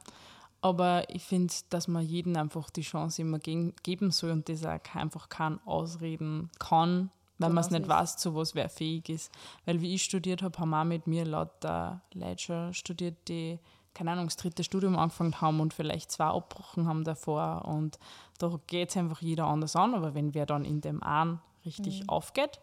Aber 0.62 1.10
ich 1.14 1.24
finde, 1.24 1.54
dass 1.70 1.88
man 1.88 2.04
jedem 2.06 2.36
einfach 2.36 2.70
die 2.70 2.82
Chance 2.82 3.22
immer 3.22 3.40
ge 3.40 3.74
geben 3.84 4.12
soll 4.12 4.32
und 4.32 4.50
das 4.50 4.66
auch 4.66 4.80
einfach 4.96 5.30
kein 5.30 5.60
Ausreden 5.66 6.50
kann, 6.60 7.12
weil 7.38 7.50
Genau 7.50 7.54
man 7.56 7.64
es 7.64 7.70
nicht 7.70 7.84
ist. 7.84 7.90
weiß, 7.90 8.18
zu 8.18 8.36
was 8.36 8.56
wer 8.56 8.68
fähig 8.70 9.08
ist. 9.10 9.32
Weil 9.66 9.82
wie 9.82 9.94
ich 9.94 10.04
studiert 10.04 10.42
habe, 10.42 10.58
haben 10.58 10.74
auch 10.74 10.84
mit 10.84 11.06
mir 11.06 11.26
lauter 11.26 12.02
Leute 12.14 12.42
schon 12.42 12.74
studiert, 12.74 13.16
die, 13.28 13.60
keine 13.94 14.12
Ahnung, 14.12 14.26
das 14.26 14.38
dritte 14.38 14.64
Studium 14.64 14.98
angefangen 14.98 15.40
haben 15.42 15.60
und 15.60 15.74
vielleicht 15.76 16.12
zwei 16.12 16.26
abgebrochen 16.26 16.88
haben 16.88 17.04
davor. 17.04 17.66
Und 17.66 18.00
da 18.40 18.60
geht 18.68 18.90
es 18.90 18.98
einfach 18.98 19.22
jeder 19.22 19.46
anders 19.46 19.76
an. 19.76 19.94
Aber 19.94 20.16
wenn 20.16 20.34
wer 20.34 20.48
dann 20.48 20.66
in 20.66 20.82
dem 20.82 21.04
einen 21.04 21.40
richtig 21.66 22.02
Mhm. 22.02 22.10
aufgeht, 22.10 22.60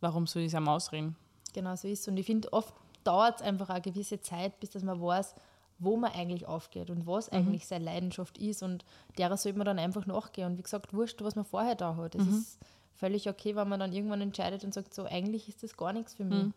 warum 0.00 0.26
soll 0.28 0.42
ich 0.42 0.48
es 0.48 0.54
einem 0.54 0.68
ausreden? 0.68 1.16
genau 1.54 1.74
so 1.76 1.86
ist 1.86 2.00
es. 2.00 2.08
Und 2.08 2.16
ich 2.16 2.24
finde, 2.24 2.50
oft 2.52 2.72
dauert 3.04 3.36
es 3.40 3.42
einfach 3.42 3.68
eine 3.68 3.82
gewisse 3.82 4.18
Zeit, 4.20 4.58
bis 4.58 4.70
dass 4.70 4.82
man 4.82 4.98
weiß, 5.02 5.34
wo 5.82 5.96
man 5.96 6.12
eigentlich 6.12 6.46
aufgeht 6.46 6.90
und 6.90 7.06
was 7.06 7.30
Mhm. 7.30 7.38
eigentlich 7.38 7.66
seine 7.66 7.84
Leidenschaft 7.84 8.38
ist. 8.38 8.62
Und 8.62 8.84
derer 9.18 9.36
sollte 9.36 9.58
man 9.58 9.64
dann 9.66 9.78
einfach 9.78 10.06
nachgehen. 10.06 10.46
Und 10.52 10.58
wie 10.58 10.62
gesagt, 10.62 10.92
wurscht, 10.94 11.20
was 11.22 11.34
man 11.36 11.44
vorher 11.44 11.74
da 11.74 11.96
hat. 11.96 12.14
Es 12.14 12.24
Mhm. 12.26 12.38
ist 12.38 12.58
völlig 12.94 13.28
okay, 13.28 13.56
wenn 13.56 13.68
man 13.68 13.80
dann 13.80 13.92
irgendwann 13.92 14.20
entscheidet 14.20 14.64
und 14.64 14.72
sagt, 14.74 14.94
so, 14.94 15.04
eigentlich 15.04 15.48
ist 15.48 15.62
das 15.62 15.76
gar 15.76 15.92
nichts 15.92 16.14
für 16.14 16.24
mich. 16.24 16.44
Mhm. 16.44 16.54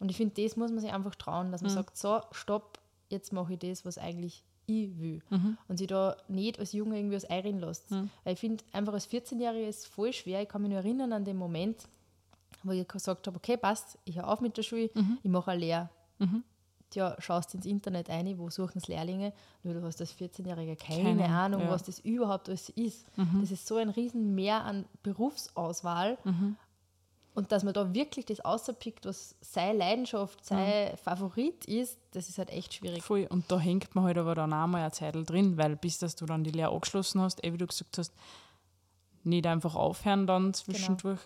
Und 0.00 0.10
ich 0.10 0.16
finde, 0.16 0.42
das 0.42 0.56
muss 0.56 0.70
man 0.70 0.80
sich 0.80 0.92
einfach 0.92 1.14
trauen, 1.14 1.52
dass 1.52 1.60
man 1.62 1.70
sagt, 1.70 1.96
so, 1.96 2.20
stopp, 2.32 2.78
jetzt 3.08 3.32
mache 3.32 3.52
ich 3.54 3.58
das, 3.58 3.84
was 3.84 3.98
eigentlich 3.98 4.42
ich 4.66 4.98
will. 4.98 5.20
Mhm. 5.30 5.58
Und 5.68 5.76
sich 5.76 5.86
da 5.88 6.16
nicht 6.28 6.58
als 6.58 6.72
Junge 6.72 6.96
irgendwie 6.96 7.16
was 7.16 7.24
einreden 7.24 7.60
lässt. 7.60 7.90
Weil 7.90 8.32
ich 8.34 8.38
finde, 8.40 8.64
einfach 8.72 8.92
als 8.94 9.06
14-Jährige 9.08 9.66
ist 9.66 9.80
es 9.80 9.86
voll 9.86 10.12
schwer. 10.12 10.40
Ich 10.42 10.48
kann 10.48 10.62
mich 10.62 10.70
nur 10.70 10.78
erinnern 10.78 11.12
an 11.12 11.24
den 11.24 11.36
Moment, 11.36 11.88
wo 12.62 12.70
ich 12.72 12.86
gesagt 12.88 13.26
habe, 13.26 13.36
okay, 13.36 13.56
passt, 13.56 13.98
ich 14.04 14.16
höre 14.16 14.28
auf 14.28 14.40
mit 14.40 14.56
der 14.56 14.62
Schule, 14.62 14.88
ich 15.22 15.30
mache 15.30 15.50
eine 15.50 15.60
Lehre. 15.60 15.88
Ja, 16.94 17.16
schaust 17.18 17.54
ins 17.54 17.66
Internet 17.66 18.10
ein, 18.10 18.38
wo 18.38 18.50
suchen 18.50 18.78
es 18.78 18.88
Lehrlinge, 18.88 19.32
nur 19.62 19.74
du 19.74 19.82
hast 19.82 20.00
als 20.00 20.14
14-Jähriger 20.14 20.76
keine, 20.76 21.16
Keine, 21.16 21.28
Ahnung, 21.28 21.62
ja. 21.62 21.70
was 21.70 21.82
das 21.82 21.98
überhaupt 22.00 22.48
alles 22.48 22.68
ist. 22.70 23.06
Das 23.40 23.50
ist 23.50 23.66
so 23.66 23.76
ein 23.76 23.88
riesen 23.88 24.34
Mehr 24.34 24.64
an 24.64 24.84
Berufsauswahl. 25.02 26.18
Und 27.34 27.50
dass 27.50 27.64
man 27.64 27.72
da 27.72 27.94
wirklich 27.94 28.26
das 28.26 28.40
außerpickt, 28.40 29.06
was 29.06 29.36
seine 29.40 29.78
Leidenschaft, 29.78 30.44
sein 30.44 30.96
Favorit 30.98 31.64
ist, 31.64 31.98
das 32.10 32.28
ist 32.28 32.36
halt 32.36 32.50
echt 32.50 32.74
schwierig. 32.74 33.02
Voll. 33.02 33.26
Und 33.30 33.50
da 33.50 33.58
hängt 33.58 33.94
man 33.94 34.04
halt 34.04 34.18
aber 34.18 34.34
dann 34.34 34.52
auch 34.52 34.66
mal 34.66 34.82
eine 34.82 34.92
Zeit 34.92 35.14
drin, 35.14 35.56
weil 35.56 35.76
bis 35.76 35.98
dass 35.98 36.14
du 36.14 36.26
dann 36.26 36.44
die 36.44 36.50
Lehre 36.50 36.72
angeschlossen 36.72 37.22
hast, 37.22 37.42
eh 37.42 37.52
wie 37.52 37.58
du 37.58 37.66
gesagt 37.66 37.96
hast, 37.96 38.12
nicht 39.24 39.46
einfach 39.46 39.76
aufhören 39.76 40.26
dann 40.26 40.52
zwischendurch. 40.52 41.20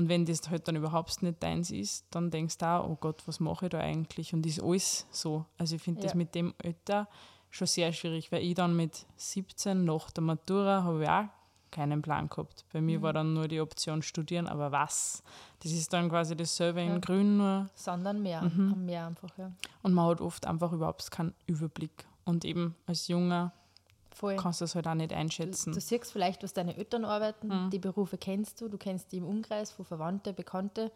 Und 0.00 0.08
wenn 0.08 0.24
das 0.24 0.48
halt 0.48 0.66
dann 0.66 0.76
überhaupt 0.76 1.22
nicht 1.22 1.42
deins 1.42 1.70
ist, 1.70 2.06
dann 2.10 2.30
denkst 2.30 2.56
du 2.56 2.64
auch, 2.66 2.88
oh 2.88 2.96
Gott, 2.98 3.22
was 3.26 3.38
mache 3.38 3.66
ich 3.66 3.70
da 3.70 3.80
eigentlich? 3.80 4.32
Und 4.32 4.46
ist 4.46 4.62
alles 4.62 5.06
so. 5.10 5.44
Also 5.58 5.76
ich 5.76 5.82
finde 5.82 6.00
das 6.00 6.12
Ja. 6.12 6.16
mit 6.16 6.34
dem 6.34 6.54
Alter 6.64 7.06
schon 7.50 7.66
sehr 7.66 7.92
schwierig, 7.92 8.32
weil 8.32 8.42
ich 8.42 8.54
dann 8.54 8.74
mit 8.74 9.04
17 9.16 9.84
nach 9.84 10.10
der 10.10 10.24
Matura 10.24 10.84
habe 10.84 11.02
ich 11.02 11.08
auch 11.10 11.24
keinen 11.70 12.00
Plan 12.00 12.30
gehabt. 12.30 12.64
Bei 12.72 12.80
mir 12.80 13.02
war 13.02 13.12
dann 13.12 13.34
nur 13.34 13.46
die 13.46 13.60
Option 13.60 14.00
studieren, 14.00 14.46
aber 14.46 14.72
was? 14.72 15.22
Das 15.62 15.70
ist 15.70 15.92
dann 15.92 16.08
quasi 16.08 16.34
dasselbe 16.34 16.80
in 16.80 16.92
Ja. 16.94 16.98
Grün, 16.98 17.36
nur 17.36 17.68
Sondern 17.74 18.22
mehr, 18.22 18.40
Mhm. 18.40 18.72
am 18.72 18.86
Meer 18.86 19.06
einfach, 19.06 19.36
ja. 19.36 19.52
und 19.82 19.92
man 19.92 20.08
hat 20.08 20.22
oft 20.22 20.46
einfach 20.46 20.72
überhaupt 20.72 21.10
keinen 21.10 21.34
Überblick. 21.46 22.06
Und 22.24 22.46
eben 22.46 22.74
als 22.86 23.06
Junger 23.08 23.52
Voll. 24.14 24.36
kannst 24.36 24.60
du 24.60 24.64
das 24.64 24.74
halt 24.74 24.86
auch 24.88 24.94
nicht 24.94 25.12
Du, 25.12 25.16
einschätzen. 25.16 25.72
du 25.72 25.80
siehst 25.80 26.12
vielleicht, 26.12 26.42
was 26.42 26.52
deine 26.52 26.76
Eltern 26.76 27.04
arbeiten, 27.04 27.48
Mhm. 27.66 27.70
die 27.70 27.78
Berufe 27.78 28.18
kennst 28.18 28.60
du, 28.60 28.68
du 28.68 28.76
kennst 28.78 29.12
die 29.12 29.18
im 29.18 29.24
Umkreis 29.26 29.70
von 29.70 29.84
Verwandte, 29.84 30.32
Bekannte, 30.32 30.90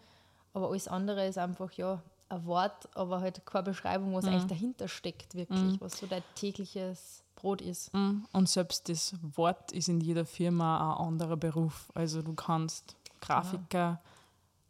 aber 0.53 0.69
alles 0.69 0.89
andere 0.89 1.27
ist 1.27 1.39
einfach 1.39 1.73
ja 1.73 2.03
ein 2.29 2.45
Wort, 2.47 2.89
aber 2.97 3.21
halt 3.21 3.45
keine 3.47 3.65
Beschreibung, 3.65 4.11
Mhm. 4.11 4.15
was 4.15 4.25
eigentlich 4.27 4.45
dahinter 4.47 4.89
steckt, 4.89 5.35
wirklich, 5.35 5.81
was 5.81 5.99
so 5.99 6.07
dein 6.07 6.23
tägliches 6.35 7.23
Brot 7.37 7.61
ist. 7.61 7.93
Mm, 7.93 8.25
Und 8.33 8.49
selbst 8.49 8.89
das 8.89 9.15
Wort 9.37 9.73
ist 9.73 9.89
in 9.89 10.01
jeder 10.01 10.25
Firma 10.25 10.95
ein 10.97 11.07
anderer 11.09 11.37
Beruf. 11.37 11.91
Also 11.95 12.23
du 12.23 12.33
kannst 12.35 12.97
Grafiker 13.21 14.01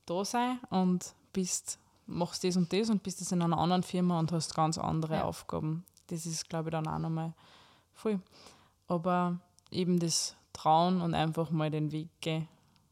da 0.07 0.25
sein 0.25 0.59
und 0.71 1.15
bist, 1.33 1.79
machst 2.07 2.43
das 2.45 2.57
und 2.57 2.73
das 2.73 2.91
und 2.91 3.03
bist 3.03 3.21
das 3.21 3.31
in 3.33 3.43
einer 3.43 3.59
anderen 3.59 3.83
Firma 3.83 4.19
und 4.19 4.33
hast 4.33 4.55
ganz 4.55 4.77
andere 4.79 5.17
Ja. 5.17 5.25
Aufgaben. 5.25 5.85
Das 6.09 6.27
ist, 6.27 6.49
glaube 6.49 6.69
ich, 6.69 6.73
dann 6.73 6.87
auch 6.89 6.99
nochmal 6.99 7.33
voll. 7.95 8.21
Aber 8.89 9.39
eben 9.71 9.99
das 9.99 10.37
Trauen 10.53 11.01
und 11.01 11.15
einfach 11.15 11.51
mal 11.51 11.71
den 11.71 11.91
Weg 11.93 12.09
gehen. 12.21 12.49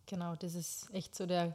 Genau, 0.06 0.34
das 0.36 0.54
ist 0.54 0.92
echt 0.92 1.14
so 1.14 1.26
der, 1.26 1.54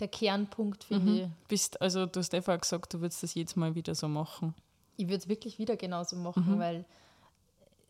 der 0.00 0.08
Kernpunkt, 0.08 0.84
finde 0.84 1.26
Mhm. 1.26 1.32
Bist, 1.48 1.80
also 1.82 2.06
du 2.06 2.20
hast 2.20 2.30
vorher 2.30 2.58
gesagt, 2.58 2.94
du 2.94 3.00
würdest 3.00 3.22
das 3.22 3.34
jedes 3.34 3.56
Mal 3.56 3.74
wieder 3.74 3.94
so 3.94 4.08
machen. 4.08 4.54
ich. 4.96 5.04
Ich 5.04 5.08
würde 5.08 5.16
es 5.22 5.28
wirklich 5.28 5.58
wieder 5.58 5.76
genauso 5.76 6.16
machen, 6.16 6.54
Mhm. 6.54 6.58
weil 6.58 6.84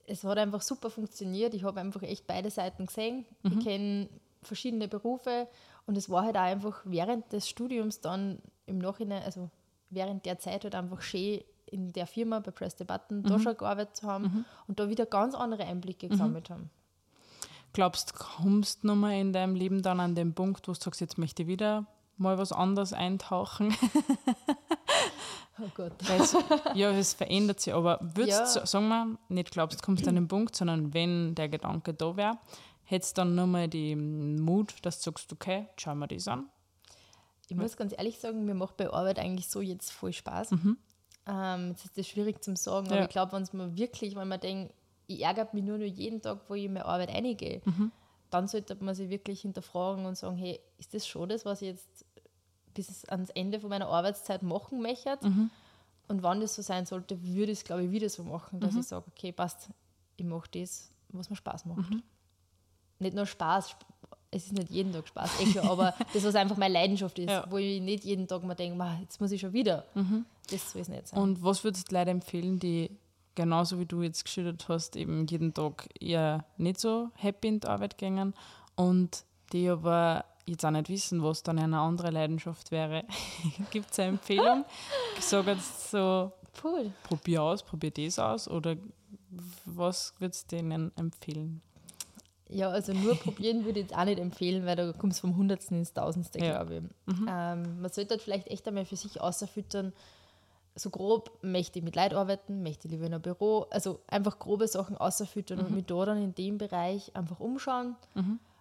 es 0.06 0.24
hat 0.24 0.38
einfach 0.38 0.62
super 0.62 0.88
funktioniert. 0.90 1.52
Ich 1.54 1.64
habe 1.64 1.80
einfach 1.80 2.02
echt 2.02 2.26
beide 2.26 2.50
Seiten 2.50 2.86
gesehen. 2.86 3.24
Mhm. 3.42 3.58
Ich 3.58 3.64
kenne 3.64 4.08
verschiedene 4.42 4.88
Berufe 4.88 5.48
und 5.86 5.96
es 5.98 6.08
war 6.08 6.24
halt 6.24 6.36
auch 6.36 6.42
einfach 6.42 6.80
während 6.84 7.30
des 7.32 7.48
Studiums 7.48 8.00
dann 8.00 8.38
im 8.66 8.78
Nachhinein, 8.78 9.22
also 9.22 9.50
während 9.90 10.24
der 10.26 10.38
Zeit 10.38 10.64
halt 10.64 10.74
einfach 10.74 11.00
schön 11.02 11.40
in 11.70 11.92
der 11.92 12.06
Firma 12.06 12.40
bei 12.40 12.50
Press 12.50 12.76
the 12.78 12.84
Button 12.84 13.18
Mhm. 13.18 13.22
da 13.24 13.38
schon 13.38 13.56
gearbeitet 13.56 13.96
zu 13.96 14.06
haben 14.06 14.44
und 14.66 14.78
da 14.80 14.88
wieder 14.88 15.06
ganz 15.06 15.34
andere 15.34 15.64
Einblicke 15.64 16.08
gesammelt 16.08 16.50
haben. 16.50 16.70
Glaubst 17.72 18.10
du, 18.12 18.14
kommst 18.18 18.82
du 18.82 18.88
nochmal 18.88 19.14
in 19.14 19.32
deinem 19.32 19.54
Leben 19.54 19.82
dann 19.82 20.00
an 20.00 20.14
den 20.14 20.34
Punkt, 20.34 20.66
wo 20.68 20.72
du 20.72 20.78
sagst, 20.80 21.00
jetzt 21.00 21.18
möchte 21.18 21.42
ich 21.42 21.48
wieder 21.48 21.86
mal 22.16 22.38
was 22.38 22.52
anderes 22.52 22.92
eintauchen? 22.92 23.74
Oh 25.60 25.68
Gott. 25.74 25.92
Weil's, 26.08 26.36
ja, 26.74 26.92
es 26.92 27.14
verändert 27.14 27.58
sich, 27.58 27.74
aber 27.74 27.98
würdest 28.00 28.54
Ja. 28.54 28.60
du, 28.60 28.66
sagen 28.68 28.86
wir, 28.88 29.18
nicht 29.28 29.50
glaubst, 29.50 29.80
du 29.80 29.84
kommst 29.84 30.06
an 30.06 30.14
den 30.14 30.28
Punkt, 30.28 30.54
sondern 30.54 30.94
wenn 30.94 31.34
der 31.34 31.48
Gedanke 31.48 31.92
da 31.94 32.16
wäre, 32.16 32.38
hättest 32.84 33.18
du 33.18 33.22
dann 33.22 33.34
nochmal 33.34 33.66
den 33.66 34.40
Mut, 34.40 34.74
dass 34.82 34.98
du 35.00 35.10
sagst, 35.10 35.32
okay, 35.32 35.66
schau 35.76 35.96
mir 35.96 36.06
das 36.06 36.28
an. 36.28 36.46
Ich 37.48 37.56
muss 37.56 37.76
ganz 37.76 37.92
ehrlich 37.96 38.20
sagen, 38.20 38.44
mir 38.44 38.54
macht 38.54 38.76
bei 38.76 38.88
Arbeit 38.88 39.18
eigentlich 39.18 39.48
so 39.48 39.60
jetzt 39.60 39.90
voll 39.90 40.12
Spaß. 40.12 40.50
Ähm, 41.28 41.68
jetzt 41.70 41.84
ist 41.84 41.98
das 41.98 42.06
schwierig 42.08 42.42
zum 42.42 42.56
sagen, 42.56 42.86
aber 42.86 42.94
Mhm. 42.96 43.00
Ja. 43.00 43.04
ich 43.04 43.10
glaube, 43.10 43.32
wenn 43.32 43.42
es 43.42 43.52
mir 43.52 43.76
wirklich, 43.76 44.16
wenn 44.16 44.28
man 44.28 44.40
denkt, 44.40 44.72
ich 45.06 45.22
ärgere 45.22 45.48
mich 45.52 45.64
nur 45.64 45.78
noch 45.78 45.84
jeden 45.86 46.20
Tag, 46.22 46.40
wo 46.48 46.54
ich 46.54 46.64
in 46.64 46.72
meine 46.72 46.84
Arbeit 46.86 47.10
reingehe, 47.10 47.60
Mhm. 47.64 47.92
dann 48.30 48.46
sollte 48.48 48.76
man 48.82 48.94
sich 48.94 49.08
wirklich 49.08 49.40
hinterfragen 49.42 50.04
und 50.06 50.16
sagen, 50.16 50.36
hey, 50.36 50.60
ist 50.78 50.92
das 50.94 51.06
schon 51.06 51.28
das, 51.28 51.44
was 51.44 51.62
ich 51.62 51.68
jetzt 51.68 52.04
bis 52.74 53.04
ans 53.06 53.30
Ende 53.30 53.58
von 53.60 53.70
meiner 53.70 53.88
Arbeitszeit 53.88 54.42
machen 54.42 54.80
möchte? 54.82 55.18
Mhm. 55.22 55.50
Und 56.08 56.22
wann 56.22 56.40
das 56.40 56.54
so 56.54 56.62
sein 56.62 56.86
sollte, 56.86 57.22
würde 57.22 57.52
ich 57.52 57.58
es, 57.58 57.64
glaube 57.64 57.84
ich, 57.84 57.90
wieder 57.90 58.08
so 58.08 58.24
machen, 58.24 58.56
Mhm. 58.56 58.60
dass 58.60 58.76
ich 58.76 58.86
sage, 58.86 59.04
okay, 59.08 59.32
passt, 59.32 59.68
ich 60.16 60.24
mache 60.24 60.48
das, 60.52 60.90
was 61.10 61.28
mir 61.30 61.36
Spaß 61.36 61.64
macht. 61.66 61.90
Mhm. 61.90 62.02
Nicht 62.98 63.14
nur 63.14 63.26
Spaß, 63.26 63.70
sp- 63.76 63.86
es 64.30 64.46
ist 64.46 64.52
nicht 64.52 64.70
jeden 64.70 64.92
Tag 64.92 65.08
Spaß, 65.08 65.30
eh 65.40 65.58
aber 65.60 65.94
das, 66.12 66.24
was 66.24 66.34
einfach 66.34 66.56
meine 66.56 66.74
Leidenschaft 66.74 67.18
ist, 67.18 67.30
Ja. 67.30 67.44
wo 67.48 67.56
ich 67.58 67.80
nicht 67.80 68.04
jeden 68.04 68.26
Tag 68.28 68.42
mal 68.44 68.54
denke, 68.54 68.76
"Ma, 68.76 68.98
jetzt 69.00 69.20
muss 69.20 69.30
ich 69.32 69.40
schon 69.40 69.52
wieder. 69.52 69.84
Das 70.50 70.72
soll 70.72 70.82
es 70.82 70.88
nicht 70.88 71.08
sein. 71.08 71.20
Und 71.20 71.42
was 71.42 71.64
würdest 71.64 71.90
du 71.90 71.94
Leuten 71.94 72.10
empfehlen, 72.10 72.58
die 72.58 72.90
genauso 73.34 73.78
wie 73.78 73.86
du 73.86 74.02
jetzt 74.02 74.24
geschildert 74.24 74.68
hast, 74.68 74.96
eben 74.96 75.26
jeden 75.26 75.54
Tag 75.54 75.88
eher 76.00 76.44
nicht 76.56 76.80
so 76.80 77.10
happy 77.14 77.48
in 77.48 77.60
die 77.60 77.66
Arbeit 77.68 77.96
gehen 77.96 78.34
und 78.74 79.24
die 79.52 79.68
aber 79.68 80.24
jetzt 80.46 80.64
auch 80.64 80.70
nicht 80.70 80.88
wissen, 80.88 81.22
was 81.22 81.42
dann 81.42 81.58
eine 81.58 81.78
andere 81.78 82.10
Leidenschaft 82.10 82.70
wäre? 82.70 83.04
Gibt 83.70 83.90
es 83.92 83.98
eine 84.00 84.08
Empfehlung? 84.08 84.64
Ich 85.18 85.24
sage 85.24 85.52
jetzt 85.52 85.90
so, 85.90 86.32
Puh, 86.60 86.90
probier 87.04 87.42
aus, 87.44 87.62
probier 87.62 87.92
das 87.92 88.18
aus 88.18 88.48
oder 88.48 88.76
was 89.64 90.12
würdest 90.18 90.50
du 90.50 90.56
denen 90.56 90.90
empfehlen? 90.96 91.60
Ja, 92.50 92.70
also 92.70 92.92
nur 92.94 93.14
probieren 93.16 93.64
würde 93.64 93.80
ich 93.80 93.86
jetzt 93.88 93.96
auch 93.98 94.04
nicht 94.04 94.18
empfehlen, 94.18 94.64
weil 94.64 94.74
da 94.76 94.92
kommst 94.92 95.18
du 95.18 95.28
vom 95.28 95.36
Hundertsten 95.36 95.78
ins 95.78 95.92
Tausendste, 95.92 96.38
Ja. 96.38 96.62
glaube 96.64 96.76
ich. 97.06 97.14
Ähm, 97.28 97.80
man 97.82 97.90
sollte 97.92 98.10
halt 98.14 98.22
vielleicht 98.22 98.46
echt 98.48 98.66
einmal 98.66 98.84
für 98.86 98.96
sich 98.96 99.20
außerfüttern, 99.20 99.92
so 100.74 100.90
grob, 100.90 101.38
möchte 101.42 101.78
ich 101.80 101.84
mit 101.84 101.96
Leid 101.96 102.14
arbeiten, 102.14 102.62
möchte 102.62 102.86
ich 102.86 102.92
lieber 102.92 103.04
in 103.06 103.12
einem 103.12 103.22
Büro, 103.22 103.66
also 103.70 104.00
einfach 104.06 104.38
grobe 104.38 104.68
Sachen 104.68 104.96
außerfüttern 104.96 105.58
und 105.58 105.72
mich 105.74 105.86
da 105.86 106.04
dann 106.04 106.22
in 106.22 106.34
dem 106.36 106.56
Bereich 106.56 107.14
einfach 107.16 107.40
umschauen, 107.40 107.96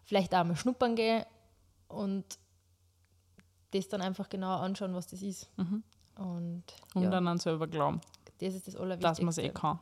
vielleicht 0.03 0.33
auch 0.33 0.43
mal 0.43 0.55
schnuppern 0.55 0.95
gehen 0.95 1.23
und 1.87 2.25
das 3.71 3.87
dann 3.87 4.01
einfach 4.01 4.29
genauer 4.29 4.61
anschauen, 4.61 4.93
was 4.95 5.07
das 5.07 5.21
ist. 5.21 5.47
Und 6.15 6.63
Und 6.95 7.03
ja, 7.03 7.09
dann 7.11 7.27
an 7.27 7.37
selber 7.37 7.67
glauben, 7.67 8.01
das 8.39 8.53
ist 8.55 8.67
das 8.67 8.73
dass 8.73 8.81
Allerwichtigste. 8.81 9.23
man 9.23 9.29
es 9.29 9.37
eh 9.37 9.49
kann. 9.49 9.79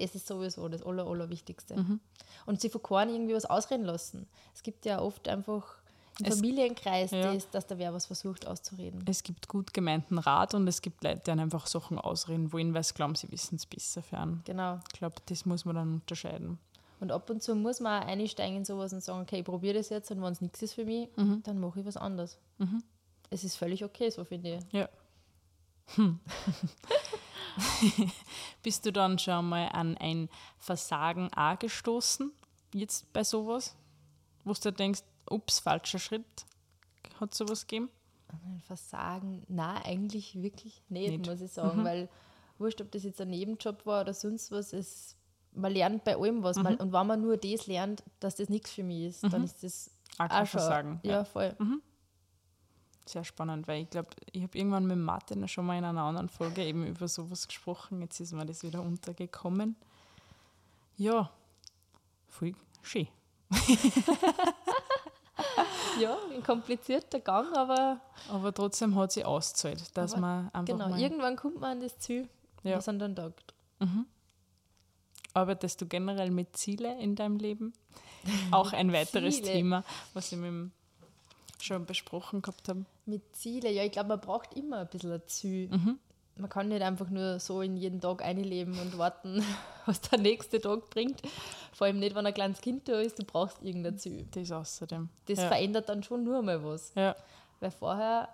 Das 0.00 0.14
ist 0.14 0.26
sowieso 0.26 0.68
das 0.68 0.82
Aller, 0.82 1.06
Allerwichtigste. 1.06 1.76
Mhm. 1.76 2.00
Und 2.46 2.60
sie 2.60 2.70
von 2.70 2.82
keinem 2.82 3.14
irgendwie 3.14 3.34
was 3.34 3.44
ausreden 3.44 3.84
lassen. 3.84 4.26
Es 4.54 4.62
gibt 4.62 4.84
ja 4.86 5.00
oft 5.00 5.28
einfach 5.28 5.76
im 6.18 6.26
Familienkreis, 6.32 7.12
Ja. 7.12 7.32
das, 7.32 7.48
dass 7.50 7.66
da 7.66 7.78
wer 7.78 7.94
was 7.94 8.06
versucht 8.06 8.46
auszureden. 8.46 9.04
Es 9.08 9.22
gibt 9.22 9.48
gut 9.48 9.72
gemeinten 9.72 10.18
Rat 10.18 10.54
und 10.54 10.66
es 10.68 10.82
gibt 10.82 11.02
Leute, 11.04 11.22
die 11.26 11.30
einfach 11.30 11.66
Sachen 11.66 11.98
ausreden 11.98 12.52
wollen, 12.52 12.74
weil 12.74 12.82
sie 12.84 12.92
glauben, 12.94 13.14
sie 13.14 13.30
wissen 13.30 13.56
es 13.56 13.64
besser 13.66 14.02
einen. 14.12 14.42
Genau. 14.44 14.78
Ich 14.92 14.98
glaube, 14.98 15.16
das 15.26 15.46
muss 15.46 15.64
man 15.64 15.76
dann 15.76 15.94
unterscheiden. 15.94 16.58
Und 17.00 17.10
ab 17.12 17.30
und 17.30 17.42
zu 17.42 17.54
muss 17.54 17.80
man 17.80 18.02
auch 18.02 18.06
einsteigen 18.06 18.56
in 18.58 18.64
sowas 18.66 18.92
und 18.92 19.02
sagen, 19.02 19.22
okay, 19.22 19.38
ich 19.38 19.44
probiere 19.44 19.74
das 19.78 19.88
jetzt 19.88 20.10
und 20.10 20.20
wenn 20.20 20.32
es 20.32 20.42
nichts 20.42 20.60
ist 20.60 20.74
für 20.74 20.84
mich, 20.84 21.08
Mhm. 21.16 21.42
dann 21.44 21.58
mache 21.58 21.80
ich 21.80 21.86
was 21.86 21.96
anderes. 21.96 22.36
Es 23.30 23.42
ist 23.44 23.56
völlig 23.56 23.82
okay, 23.84 24.10
so 24.10 24.24
finde 24.24 24.56
ich. 24.58 24.72
Ja. 24.72 24.88
Hm. 25.94 26.20
Bist 28.62 28.86
du 28.86 28.92
dann 28.92 29.18
schon 29.18 29.48
mal 29.48 29.68
an 29.68 29.96
ein 29.98 30.28
Versagen 30.58 31.32
auch 31.34 31.58
gestoßen, 31.58 32.32
jetzt 32.74 33.12
bei 33.12 33.24
sowas? 33.24 33.76
Wo 34.44 34.52
du 34.52 34.72
denkst, 34.72 35.02
ups, 35.28 35.60
falscher 35.60 35.98
Schritt? 35.98 36.24
Hat 37.18 37.34
sowas 37.34 37.66
gegeben? 37.66 37.90
Ein 38.28 38.60
Versagen, 38.66 39.44
na 39.48 39.84
eigentlich 39.84 40.40
wirklich 40.40 40.82
nicht, 40.88 41.10
Nicht. 41.18 41.26
muss 41.26 41.40
ich 41.40 41.50
sagen, 41.50 41.84
weil 41.84 42.08
wurscht, 42.58 42.80
ob 42.80 42.90
das 42.92 43.02
jetzt 43.02 43.20
ein 43.20 43.30
Nebenjob 43.30 43.84
war 43.86 44.02
oder 44.02 44.14
sonst 44.14 44.52
was, 44.52 44.72
es, 44.72 45.16
man 45.52 45.72
lernt 45.72 46.04
bei 46.04 46.16
allem 46.16 46.42
was. 46.42 46.56
Man, 46.56 46.76
und 46.76 46.92
wenn 46.92 47.06
man 47.06 47.20
nur 47.20 47.36
das 47.36 47.66
lernt, 47.66 48.04
dass 48.20 48.36
das 48.36 48.48
nichts 48.48 48.70
für 48.70 48.84
mich 48.84 49.06
ist, 49.06 49.24
dann 49.32 49.42
ist 49.44 49.62
das 49.64 49.90
Auch 50.18 50.26
auch 50.30 50.36
schon, 50.46 50.46
Versagen. 50.46 51.00
Ja, 51.02 51.24
voll. 51.24 51.56
Sehr 53.06 53.24
spannend, 53.24 53.66
weil 53.66 53.82
ich 53.82 53.90
glaube, 53.90 54.10
ich 54.32 54.42
habe 54.42 54.56
irgendwann 54.56 54.86
mit 54.86 54.98
Martin 54.98 55.46
schon 55.48 55.66
mal 55.66 55.76
in 55.76 55.84
einer 55.84 56.02
anderen 56.02 56.28
Folge 56.28 56.64
eben 56.64 56.86
über 56.86 57.08
sowas 57.08 57.48
gesprochen. 57.48 58.00
Jetzt 58.02 58.20
ist 58.20 58.32
mir 58.32 58.46
das 58.46 58.62
wieder 58.62 58.82
untergekommen. 58.82 59.74
Ja, 60.96 61.30
voll 62.28 62.54
schön. 62.82 63.08
Ja, 65.98 66.16
ein 66.32 66.42
komplizierter 66.42 67.20
Gang, 67.20 67.54
aber 67.56 68.00
Aber 68.30 68.54
trotzdem 68.54 68.94
hat 68.96 69.12
sie 69.12 69.24
ausgezahlt, 69.24 69.96
dass 69.96 70.16
man 70.16 70.48
einfach 70.52 70.64
genau, 70.72 70.88
mal... 70.88 71.00
irgendwann 71.00 71.36
kommt 71.36 71.60
man 71.60 71.72
an 71.72 71.80
das 71.80 71.98
Ziel, 71.98 72.28
Ja. 72.62 72.76
was 72.76 72.86
man 72.86 72.98
dann 72.98 73.16
taugt. 73.16 73.54
Arbeitest 75.34 75.80
du 75.80 75.86
generell 75.86 76.30
mit 76.30 76.56
Ziele 76.56 76.98
in 77.00 77.16
deinem 77.16 77.36
Leben? 77.36 77.72
Auch 78.50 78.72
ein 78.72 78.92
weiteres 78.94 79.36
Ziele. 79.36 79.48
Thema, 79.52 79.84
was 80.14 80.32
ich 80.32 80.38
mit 80.38 80.48
dem 80.48 80.72
schon 81.62 81.86
besprochen 81.86 82.42
gehabt 82.42 82.68
habe. 82.68 82.84
Mit 83.06 83.34
Ziele, 83.36 83.70
ja, 83.70 83.84
ich 83.84 83.92
glaube, 83.92 84.08
man 84.10 84.20
braucht 84.20 84.54
immer 84.54 84.78
ein 84.80 84.88
bisschen 84.88 85.12
ein 85.12 85.22
Ziel. 85.26 85.68
Mhm. 85.68 85.98
Man 86.36 86.48
kann 86.48 86.68
nicht 86.68 86.80
einfach 86.82 87.10
nur 87.10 87.38
so 87.38 87.60
in 87.60 87.76
jeden 87.76 88.00
Tag 88.00 88.22
einleben 88.24 88.78
und 88.78 88.96
warten, 88.96 89.44
was 89.86 90.00
der 90.00 90.18
nächste 90.18 90.60
Tag 90.60 90.88
bringt. 90.88 91.20
Vor 91.72 91.86
allem 91.86 91.98
nicht, 91.98 92.14
wenn 92.14 92.24
ein 92.24 92.32
kleines 92.34 92.60
Kind 92.60 92.88
da 92.88 92.98
ist, 93.00 93.18
du 93.18 93.24
brauchst 93.24 93.62
irgendein 93.62 93.98
Ziel. 93.98 94.26
Das 94.30 94.50
außerdem. 94.50 95.08
Das 95.26 95.38
ja. 95.38 95.48
verändert 95.48 95.88
dann 95.88 96.02
schon 96.02 96.24
nur 96.24 96.40
mal 96.42 96.62
was. 96.64 96.92
ja, 96.94 97.14
Weil 97.58 97.70
vorher, 97.70 98.28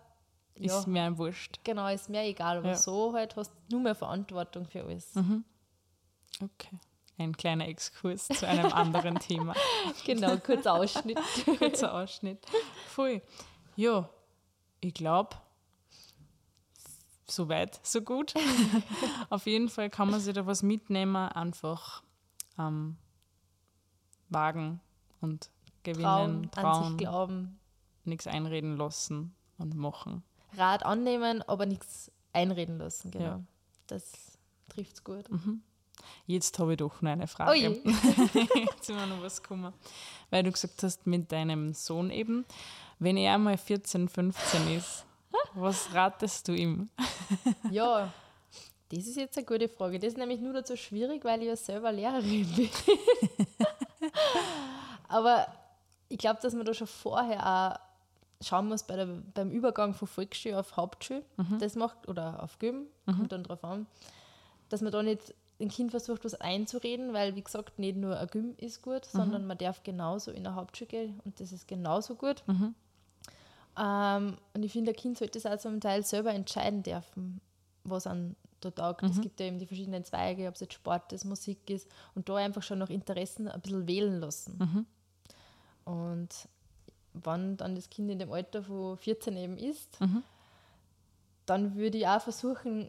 ja, 0.57 0.79
ist 0.79 0.87
mir 0.87 1.03
ein 1.03 1.19
Wurscht. 1.19 1.59
genau, 1.65 1.89
ist 1.89 2.09
mir 2.09 2.23
egal, 2.23 2.59
aber 2.59 2.69
Ja. 2.69 2.77
so 2.77 3.13
halt 3.13 3.35
hast 3.37 3.51
du 3.69 3.77
nur 3.77 3.81
mehr 3.83 3.95
Verantwortung 3.97 4.67
für 4.67 4.85
alles. 4.85 5.13
Okay. 5.17 6.79
Ein 7.19 7.37
kleiner 7.37 7.67
Exkurs 7.67 8.29
zu 8.29 8.47
einem 8.47 8.73
anderen 8.73 9.19
Thema. 9.19 9.55
Genau, 10.05 10.37
kurzer 10.37 10.75
Ausschnitt. 10.75 11.19
Kurzer 11.59 11.95
Ausschnitt. 11.95 12.45
Voll. 12.89 13.23
Ja, 13.75 14.09
ich 14.81 14.95
glaube, 14.95 15.37
so 17.27 17.49
weit, 17.49 17.81
so 17.83 18.03
gut. 18.03 18.35
Auf 19.31 19.47
jeden 19.47 19.69
Fall 19.69 19.91
kann 19.91 20.11
man 20.11 20.21
sich 20.21 20.35
da 20.35 20.47
was 20.47 20.63
mitnehmen, 20.63 21.17
einfach 21.17 22.03
ähm, 22.59 22.97
wagen 24.29 24.81
und 25.21 25.51
gewinnen, 25.83 26.03
Trauen, 26.03 26.35
an 26.35 26.43
sich 26.45 26.53
trauen, 26.53 26.97
glauben, 26.97 27.61
nichts 28.05 28.27
einreden 28.27 28.77
lassen 28.77 29.35
und 29.59 29.75
machen. 29.75 30.23
Rat 30.57 30.85
annehmen, 30.85 31.43
aber 31.43 31.67
nichts 31.67 32.11
einreden 32.33 32.79
lassen, 32.79 33.11
genau. 33.11 33.25
Ja. 33.25 33.45
Das 33.87 34.39
trifft's 34.69 35.03
gut. 35.03 35.29
Jetzt 36.27 36.59
habe 36.59 36.73
ich 36.73 36.79
doch 36.79 37.01
noch 37.03 37.11
eine 37.11 37.27
Frage. 37.27 37.51
Oh 37.51 37.55
je. 37.55 37.69
Jetzt 37.69 38.85
sind 38.85 38.97
wir 38.97 39.07
noch 39.07 39.23
was 39.23 39.43
gekommen. 39.43 39.73
Weil 40.31 40.43
du 40.43 40.53
gesagt 40.53 40.83
hast, 40.83 41.07
mit 41.07 41.31
deinem 41.31 41.73
Sohn 41.73 42.11
eben, 42.11 42.45
wenn 42.99 43.17
er 43.17 43.39
mal 43.39 43.57
14, 43.57 44.09
15 44.09 44.77
ist, 44.77 45.05
was 45.55 45.93
ratest 45.93 46.49
du 46.49 46.53
ihm? 46.53 46.89
Ja, 47.71 48.13
das 48.91 49.07
ist 49.07 49.17
jetzt 49.17 49.37
eine 49.37 49.47
gute 49.47 49.69
Frage. 49.69 49.99
Das 49.99 50.09
ist 50.09 50.19
nämlich 50.19 50.41
nur 50.41 50.53
dazu 50.53 50.77
schwierig, 50.77 51.25
weil 51.25 51.41
ich 51.43 51.49
ja 51.49 51.57
selber 51.57 51.93
Lehrerin 51.93 52.47
bin. 52.55 52.71
Aber 55.09 55.47
ich 56.09 56.19
glaube, 56.19 56.41
dass 56.43 56.55
man 56.55 56.65
da 56.65 56.75
schon 56.75 56.87
vorher 56.87 57.47
auch 57.47 57.87
schauen 58.45 58.69
muss 58.69 58.83
bei 58.83 58.97
der, 58.97 59.07
beim 59.07 59.51
Übergang 59.51 59.95
von 59.95 60.09
Volksschule 60.09 60.59
auf 60.59 60.77
Hauptschule, 60.77 61.23
das 61.59 61.75
macht, 61.75 62.07
oder 62.09 62.43
auf 62.43 62.59
Gym, 62.59 62.87
kommt 63.07 63.33
dann 63.33 63.45
drauf 63.45 63.65
an, 63.65 63.87
dass 64.69 64.83
man 64.83 64.93
da 64.93 65.03
nicht 65.03 65.35
dem 65.59 65.69
Kind 65.71 65.91
versucht, 65.91 66.25
was 66.25 66.35
einzureden, 66.35 67.13
weil, 67.13 67.35
wie 67.35 67.43
gesagt, 67.43 67.79
nicht 67.79 67.97
nur 67.97 68.19
ein 68.19 68.27
Gym 68.29 68.55
ist 68.59 68.83
gut, 68.83 69.05
sondern 69.07 69.47
man 69.47 69.57
darf 69.59 69.83
genauso 69.83 70.31
in 70.31 70.45
der 70.45 70.55
Hauptschule 70.55 70.89
gehen 70.89 71.21
und 71.25 71.41
das 71.41 71.53
ist 71.53 71.67
genauso 71.67 72.15
gut. 72.15 72.43
Ähm, 73.79 74.37
und 74.55 74.63
ich 74.63 74.73
finde, 74.73 74.93
ein 74.93 74.97
Kind 74.97 75.19
sollte 75.19 75.39
es 75.39 75.47
auch 75.47 75.59
zum 75.59 75.81
Teil 75.81 76.05
selber 76.05 76.33
entscheiden 76.33 76.83
dürfen, 76.83 77.41
was 77.85 78.07
an 78.07 78.37
da 78.61 78.71
taugt. 78.71 79.03
Es 79.03 79.21
gibt 79.23 79.39
ja 79.41 79.47
eben 79.47 79.59
die 79.59 79.67
verschiedenen 79.67 80.03
Zweige, 80.05 80.49
ob 80.49 80.55
es 80.55 80.61
jetzt 80.61 80.75
Sport 80.75 81.13
ist, 81.13 81.25
Musik 81.25 81.69
ist 81.71 81.89
und 82.15 82.29
da 82.29 82.37
einfach 82.37 82.63
schon 82.63 82.79
nach 82.79 82.89
Interessen 82.91 83.49
ein 83.49 83.61
bisschen 83.61 83.87
wählen 83.87 84.19
lassen. 84.21 84.59
Und 85.85 86.49
wenn 87.13 87.57
dann 87.57 87.75
das 87.75 87.89
Kind 87.91 88.11
in 88.11 88.19
dem 88.19 88.33
Alter 88.33 88.63
von 88.63 88.97
14 88.97 89.37
eben 89.37 89.57
ist, 89.59 89.99
dann 91.47 91.77
würde 91.77 91.99
ich 91.99 92.07
auch 92.07 92.21
versuchen, 92.21 92.89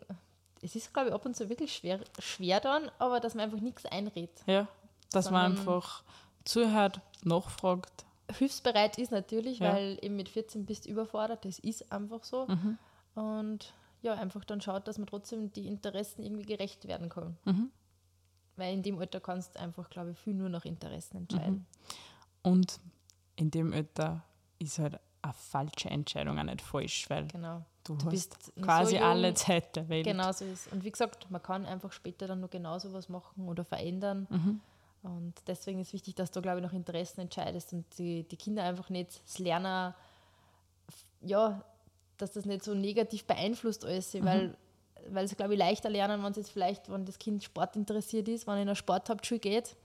es 0.61 0.75
ist, 0.75 0.93
glaube 0.93 1.09
ich, 1.09 1.15
ab 1.15 1.25
und 1.25 1.35
zu 1.35 1.49
wirklich 1.49 1.73
schwer, 1.73 1.99
schwer 2.19 2.59
dann, 2.59 2.89
aber 2.99 3.19
dass 3.19 3.35
man 3.35 3.45
einfach 3.45 3.59
nichts 3.61 3.85
einredet. 3.85 4.43
Ja, 4.45 4.67
dass 5.11 5.31
man 5.31 5.51
einfach 5.53 6.03
zuhört, 6.45 7.01
nachfragt. 7.23 8.05
hilfsbereit 8.31 8.97
ist 8.97 9.11
natürlich, 9.11 9.59
Ja. 9.59 9.73
weil 9.73 9.97
eben 10.01 10.15
mit 10.15 10.29
14 10.29 10.65
bist 10.65 10.85
du 10.85 10.89
überfordert, 10.89 11.45
das 11.45 11.59
ist 11.59 11.91
einfach 11.91 12.23
so. 12.23 12.47
Mhm. 12.47 12.77
Und 13.15 13.73
ja, 14.01 14.13
einfach 14.13 14.43
dann 14.45 14.61
schaut, 14.61 14.87
dass 14.87 14.97
man 14.97 15.07
trotzdem 15.07 15.51
die 15.53 15.67
Interessen 15.67 16.23
irgendwie 16.23 16.45
gerecht 16.45 16.87
werden 16.87 17.09
kann. 17.09 17.37
Mhm. 17.45 17.71
Weil 18.57 18.73
in 18.73 18.83
dem 18.83 18.99
Alter 18.99 19.19
kannst 19.19 19.55
du 19.55 19.59
einfach, 19.59 19.89
glaube 19.89 20.11
ich, 20.11 20.17
viel 20.17 20.33
nur 20.33 20.49
nach 20.49 20.65
Interessen 20.65 21.17
entscheiden. 21.17 21.65
Und 22.43 22.79
in 23.35 23.51
dem 23.51 23.71
Alter 23.73 24.23
ist 24.59 24.79
halt 24.79 24.99
eine 25.21 25.33
falsche 25.33 25.89
Entscheidung 25.89 26.37
auch 26.39 26.43
nicht 26.43 26.61
falsch, 26.61 27.09
weil 27.09 27.27
Genau. 27.27 27.63
Du, 27.87 27.95
Du 27.95 28.09
bist 28.09 28.51
noch 28.55 28.65
quasi 28.65 28.91
so 28.91 28.97
jung. 28.97 29.05
alle 29.05 29.33
Zeit 29.33 29.75
der 29.75 29.87
Welt. 29.89 30.05
Genau 30.05 30.31
so 30.31 30.45
ist. 30.45 30.71
Und 30.71 30.83
wie 30.83 30.91
gesagt, 30.91 31.29
man 31.31 31.41
kann 31.41 31.65
einfach 31.65 31.91
später 31.91 32.27
dann 32.27 32.39
noch 32.41 32.49
genauso 32.49 32.93
was 32.93 33.09
machen 33.09 33.47
oder 33.47 33.63
verändern. 33.63 34.27
Mhm. 34.29 34.61
Und 35.03 35.33
deswegen 35.47 35.79
ist 35.79 35.93
wichtig, 35.93 36.15
dass 36.15 36.31
du, 36.31 36.41
glaube 36.41 36.57
ich, 36.59 36.63
nach 36.65 36.73
Interessen 36.73 37.21
entscheidest 37.21 37.71
und 37.73 37.85
die, 37.97 38.23
die 38.23 38.35
Kinder 38.37 38.63
einfach 38.63 38.89
nicht 38.89 39.21
das 39.25 39.39
Lernen, 39.39 39.93
ja, 41.21 41.63
dass 42.17 42.31
das 42.33 42.45
nicht 42.45 42.63
so 42.63 42.73
negativ 42.73 43.25
beeinflusst 43.25 43.85
alles, 43.85 44.13
Mhm. 44.13 44.25
weil, 44.25 44.57
weil 45.09 45.27
sie, 45.27 45.35
glaube 45.35 45.53
ich, 45.53 45.59
leichter 45.59 45.89
lernen, 45.89 46.23
wenn 46.23 46.31
es 46.31 46.37
jetzt 46.37 46.51
vielleicht, 46.51 46.91
wenn 46.91 47.05
das 47.05 47.19
Kind 47.19 47.43
Sport 47.43 47.75
interessiert 47.75 48.27
ist, 48.27 48.47
wenn 48.47 48.55
er 48.55 48.61
in 48.63 48.67
eine 48.69 48.75
Sporthauptschule 48.75 49.39
geht, 49.39 49.75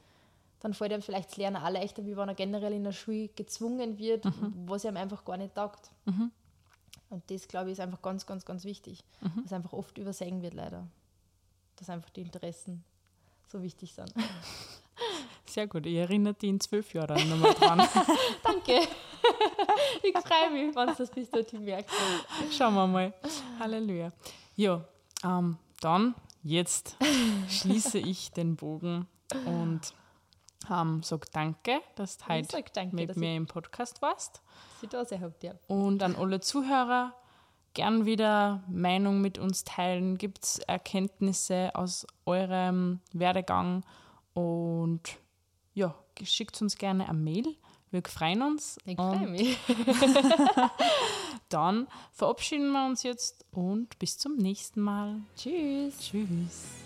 dann 0.61 0.75
fällt 0.75 0.93
ihm 0.93 1.03
vielleicht 1.03 1.31
das 1.31 1.37
Lernen 1.37 1.57
auch 1.57 1.71
leichter, 1.71 2.05
wie 2.07 2.17
wenn 2.17 2.29
er 2.29 2.35
generell 2.35 2.73
in 2.73 2.85
der 2.85 2.93
Schule 2.93 3.29
gezwungen 3.29 3.99
wird, 3.99 4.25
Mhm. 4.25 4.55
was 4.67 4.85
ihm 4.85 4.97
einfach 4.97 5.25
gar 5.25 5.37
nicht 5.37 5.55
taugt. 5.55 5.91
Und 7.13 7.31
das, 7.31 7.47
glaube 7.47 7.67
ich, 7.69 7.73
ist 7.73 7.81
einfach 7.81 8.01
ganz, 8.01 8.25
ganz, 8.25 8.45
ganz 8.47 8.65
wichtig, 8.65 9.05
Mhm. 9.21 9.43
was 9.45 9.53
einfach 9.53 9.75
oft 9.75 9.99
übersehen 9.99 10.41
wird, 10.41 10.55
leider. 10.55 10.87
Dass 11.77 11.91
einfach 11.91 12.09
die 12.11 12.23
Interessen 12.23 12.83
so 13.49 13.63
wichtig 13.63 13.93
sind. 13.95 14.13
Sehr 15.45 15.67
gut, 15.67 15.85
ich 15.85 15.97
erinnere 15.97 16.33
dich 16.33 16.49
in 16.49 16.59
zwölf 16.61 16.95
Jahren 16.95 17.29
nochmal 17.29 17.53
dran. 17.53 17.79
Danke. 18.43 18.81
ich 20.03 20.17
freue 20.19 20.51
mich, 20.51 20.75
wenn 20.75 20.87
du 20.87 20.95
das 20.95 21.11
bis 21.11 21.29
dorthin 21.31 21.65
merkst. 21.65 21.95
Schauen 22.51 22.73
wir 22.75 22.87
mal. 22.87 23.13
Halleluja. 23.59 24.11
Ja, 24.57 24.83
ähm, 25.23 25.59
dann 25.83 26.15
jetzt 26.43 26.97
schließe 27.49 27.99
ich 27.99 28.31
den 28.33 28.57
Bogen 28.57 29.07
und 29.45 29.81
ähm, 30.71 31.03
sage 31.03 31.27
danke, 31.33 31.81
dass 31.97 32.19
du 32.19 32.27
heute 32.29 32.63
danke, 32.73 32.95
mit 32.95 33.11
dass 33.11 33.17
mir 33.17 33.37
im 33.37 33.47
Podcast 33.47 34.03
warst. 34.03 34.43
ich 34.83 34.89
da 34.89 35.05
sein 35.05 35.21
habe. 35.21 35.35
Ja. 35.43 35.55
Und 35.67 36.03
an 36.03 36.17
alle 36.17 36.41
Zuhörer 36.41 37.15
gern 37.75 38.07
wieder 38.07 38.63
Meinung 38.69 39.21
mit 39.21 39.39
uns 39.39 39.65
teilen. 39.65 40.19
Gibt 40.19 40.45
es 40.45 40.59
Erkenntnisse 40.61 41.71
aus 41.75 42.07
eurem 42.27 43.01
Werdegang? 43.13 43.85
Und 44.35 45.19
ja, 45.75 45.95
schickt 46.23 46.61
uns 46.61 46.77
gerne 46.77 47.09
eine 47.09 47.19
Mail. 47.19 47.57
Wir 47.91 48.03
freuen 48.07 48.43
uns. 48.43 48.79
Ich 48.87 48.97
freue 48.97 49.27
mich. 49.27 49.59
Dann 51.51 51.87
verabschieden 52.13 52.73
wir 52.73 52.87
uns 52.87 53.03
jetzt 53.03 53.45
und 53.51 53.99
bis 53.99 54.17
zum 54.17 54.37
nächsten 54.37 54.81
Mal. 54.81 55.21
Tschüss. 55.37 55.99
Tschüss. 55.99 56.82